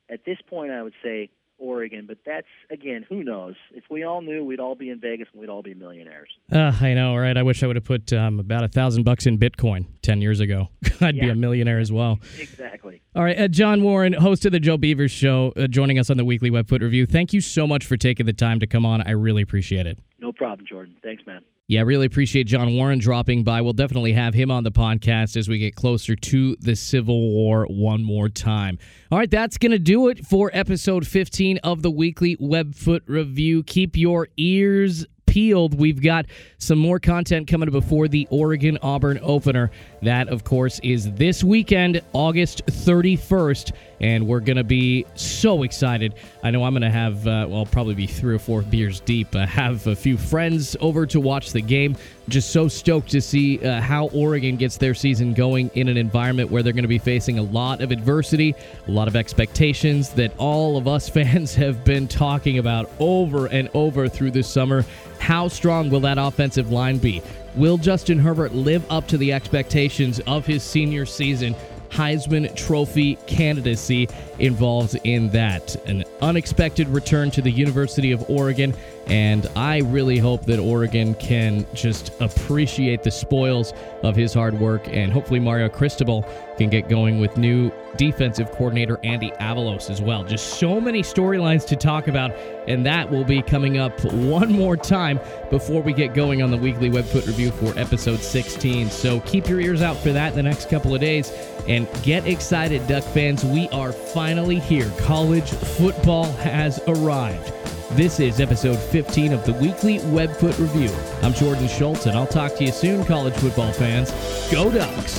at 0.10 0.26
this 0.26 0.38
point, 0.50 0.72
I 0.72 0.82
would 0.82 0.94
say 1.04 1.30
Oregon, 1.60 2.06
but 2.08 2.18
that's 2.26 2.48
again, 2.72 3.06
who 3.08 3.24
knows? 3.24 3.56
If 3.72 3.86
we 3.90 4.04
all 4.04 4.22
knew, 4.22 4.44
we'd 4.44 4.60
all 4.60 4.76
be 4.76 4.90
in 4.90 5.00
Vegas 5.00 5.28
and 5.32 5.40
we'd 5.40 5.50
all 5.50 5.62
be 5.62 5.74
millionaires. 5.74 6.30
Uh, 6.52 6.72
I 6.82 6.94
know, 6.94 7.16
right? 7.16 7.38
I 7.38 7.44
wish 7.44 7.64
I 7.64 7.68
would 7.68 7.76
have 7.76 7.86
put 7.86 8.12
um, 8.12 8.40
about 8.40 8.64
a 8.64 8.68
thousand 8.68 9.04
bucks 9.04 9.26
in 9.26 9.38
Bitcoin 9.38 9.86
ten 10.02 10.22
years 10.22 10.40
ago. 10.40 10.70
I'd 11.02 11.16
yeah. 11.16 11.26
be 11.26 11.30
a 11.30 11.36
millionaire 11.36 11.80
as 11.80 11.92
well. 11.92 12.20
Exactly. 12.40 13.02
All 13.16 13.24
right, 13.24 13.40
uh, 13.40 13.48
John 13.48 13.84
Warren, 13.84 14.14
host 14.14 14.46
of 14.46 14.52
the 14.52 14.60
Joe 14.60 14.78
Beavers 14.78 15.12
Show, 15.12 15.54
uh, 15.56 15.68
joining 15.68 16.00
us 16.00 16.10
on 16.10 16.18
the 16.18 16.26
weekly 16.26 16.50
Webfoot 16.50 16.82
Review. 16.82 17.06
Thank 17.06 17.34
you 17.34 17.42
so 17.42 17.68
much 17.68 17.86
for 17.86 17.98
taking 17.98 18.26
the 18.26 18.34
time 18.34 18.60
to 18.60 18.68
come 18.68 18.86
on. 18.86 19.02
I 19.02 19.12
really 19.12 19.42
appreciate 19.42 19.86
it. 19.86 20.00
No 20.20 20.32
problem, 20.32 20.66
Jordan. 20.68 20.96
Thanks, 21.04 21.26
man. 21.26 21.44
Yeah, 21.70 21.82
really 21.84 22.06
appreciate 22.06 22.44
John 22.44 22.76
Warren 22.76 23.00
dropping 23.00 23.46
by. 23.46 23.62
We'll 23.62 23.72
definitely 23.72 24.12
have 24.14 24.34
him 24.34 24.52
on 24.52 24.66
the 24.66 24.72
podcast 24.72 25.38
as 25.38 25.48
we 25.48 25.60
get 25.60 25.76
closer 25.76 26.14
to 26.14 26.58
the 26.58 26.76
Civil 26.76 27.32
War 27.32 27.66
one 27.70 28.04
more 28.04 28.28
time. 28.28 28.78
All 29.10 29.18
right, 29.18 29.32
that's 29.32 29.58
going 29.58 29.72
to 29.72 29.80
do 29.80 30.10
it 30.10 30.26
for 30.26 30.52
episode 30.54 31.08
15 31.08 31.60
of 31.60 31.82
the 31.82 31.90
weekly 31.90 32.36
Webfoot 32.36 33.02
Review. 33.08 33.64
Keep 33.64 33.96
your 33.96 34.28
ears 34.36 35.06
peeled. 35.26 35.74
We've 35.80 36.02
got 36.02 36.26
some 36.58 36.80
more 36.80 37.00
content 37.00 37.48
coming 37.48 37.72
before 37.72 38.10
the 38.10 38.28
Oregon 38.30 38.78
Auburn 38.82 39.20
opener. 39.24 39.72
That, 40.04 40.28
of 40.28 40.44
course, 40.44 40.80
is 40.80 41.10
this 41.14 41.46
weekend, 41.46 42.02
August 42.12 42.66
31st, 42.66 43.72
and 44.02 44.28
we're 44.28 44.42
going 44.42 44.58
to 44.58 44.64
be 44.66 45.06
so 45.16 45.64
excited. 45.64 46.14
I 46.44 46.52
know 46.52 46.66
I'm 46.66 46.74
going 46.74 46.82
to 46.82 46.90
have, 46.90 47.26
uh, 47.26 47.48
well, 47.50 47.66
probably 47.66 47.96
be 47.96 48.06
three 48.06 48.36
or 48.36 48.40
four 48.40 48.64
beers 48.64 49.00
deep. 49.00 49.34
Uh, 49.34 49.46
have 49.46 49.88
a 49.88 49.96
few 49.96 50.18
friends 50.18 50.76
over 50.82 51.06
to 51.06 51.22
watch 51.22 51.54
the 51.54 51.62
game. 51.62 51.96
Just 52.28 52.52
so 52.52 52.68
stoked 52.68 53.12
to 53.12 53.22
see 53.22 53.66
uh, 53.66 53.80
how 53.80 54.08
Oregon 54.08 54.58
gets 54.58 54.76
their 54.76 54.94
season 54.94 55.34
going 55.34 55.72
in 55.74 55.88
an 55.88 55.96
environment 55.96 56.52
where 56.52 56.64
they're 56.64 56.74
going 56.74 56.84
to 56.84 56.90
be 56.90 56.98
facing 56.98 57.40
a 57.40 57.44
lot 57.44 57.82
of 57.82 57.92
adversity, 57.92 58.56
a 58.88 58.92
lot 58.92 59.08
of 59.08 59.16
expectations 59.16 60.10
that 60.10 60.34
all 60.38 60.76
of 60.76 60.86
us 60.86 61.08
fans 61.14 61.56
have 61.56 61.86
been 61.86 62.10
talking 62.10 62.58
about 62.58 62.90
over 63.00 63.46
and 63.46 63.70
over 63.74 64.10
through 64.10 64.32
this 64.32 64.50
summer. 64.50 64.84
How 65.20 65.48
strong 65.48 65.90
will 65.90 66.02
that 66.02 66.18
offensive 66.18 66.74
line 66.74 66.98
be? 66.98 67.22
Will 67.56 67.78
Justin 67.78 68.18
Herbert 68.18 68.54
live 68.56 68.84
up 68.92 69.08
to 69.10 69.18
the 69.18 69.32
expectations 69.32 70.20
of 70.22 70.46
his 70.46 70.64
senior 70.64 71.06
season? 71.06 71.56
Heisman 71.90 72.56
Trophy 72.56 73.16
candidacy 73.28 74.10
involved 74.40 74.98
in 75.04 75.30
that. 75.30 75.76
An 75.88 76.04
unexpected 76.22 76.88
return 76.88 77.30
to 77.32 77.42
the 77.44 77.52
University 77.52 78.12
of 78.12 78.28
Oregon 78.28 78.74
and 79.08 79.48
I 79.56 79.80
really 79.80 80.18
hope 80.18 80.46
that 80.46 80.60
Oregon 80.60 81.14
can 81.16 81.66
just 81.74 82.14
appreciate 82.22 83.04
the 83.04 83.12
spoils 83.12 83.74
of 84.02 84.16
his 84.16 84.34
hard 84.34 84.60
work. 84.60 84.88
And 84.88 85.12
hopefully, 85.12 85.40
Mario 85.40 85.68
Cristobal 85.68 86.26
can 86.58 86.70
get 86.70 86.88
going 86.88 87.20
with 87.20 87.36
new 87.36 87.72
defensive 87.98 88.50
coordinator 88.52 89.00
Andy 89.04 89.32
Avalos 89.42 89.90
as 89.90 90.02
well. 90.02 90.24
Just 90.24 90.60
so 90.60 90.80
many 90.80 91.02
storylines 91.02 91.66
to 91.68 91.76
talk 91.76 92.08
about. 92.08 92.32
And 92.68 92.86
that 92.86 93.10
will 93.10 93.26
be 93.26 93.42
coming 93.42 93.78
up 93.78 94.04
one 94.06 94.52
more 94.52 94.78
time 94.78 95.20
before 95.50 95.82
we 95.82 95.92
get 95.94 96.14
going 96.14 96.42
on 96.42 96.50
the 96.50 96.58
weekly 96.58 96.90
Webfoot 96.90 97.28
review 97.28 97.52
for 97.52 97.78
episode 97.78 98.22
16. 98.22 98.90
So 98.90 99.20
keep 99.22 99.50
your 99.50 99.60
ears 99.60 99.82
out 99.82 99.98
for 99.98 100.14
that 100.14 100.34
the 100.34 100.44
next 100.44 100.70
couple 100.70 100.96
of 100.96 101.02
days. 101.02 101.32
And 101.68 101.88
get 102.04 102.26
excited, 102.26 102.88
Duck 102.88 103.04
fans. 103.04 103.44
We 103.44 103.68
are 103.70 103.92
finally 103.92 104.60
here. 104.60 104.90
College 105.00 105.50
football 105.50 106.32
has 106.34 106.80
arrived. 106.88 107.63
This 107.92 108.20
is 108.20 108.40
episode 108.40 108.80
15 108.80 109.34
of 109.34 109.46
the 109.46 109.54
weekly 109.54 110.00
Webfoot 110.00 110.58
Review. 110.58 110.90
I'm 111.22 111.32
Jordan 111.32 111.68
Schultz, 111.68 112.08
and 112.08 112.18
I'll 112.18 112.26
talk 112.26 112.56
to 112.56 112.64
you 112.64 112.72
soon, 112.72 113.06
college 113.06 113.36
football 113.36 113.72
fans. 113.72 114.10
Go 114.52 114.72
Ducks! 114.72 115.14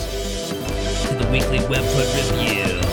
To 1.08 1.14
the 1.14 1.28
weekly 1.30 1.58
Webfoot 1.58 2.38
Review. 2.40 2.83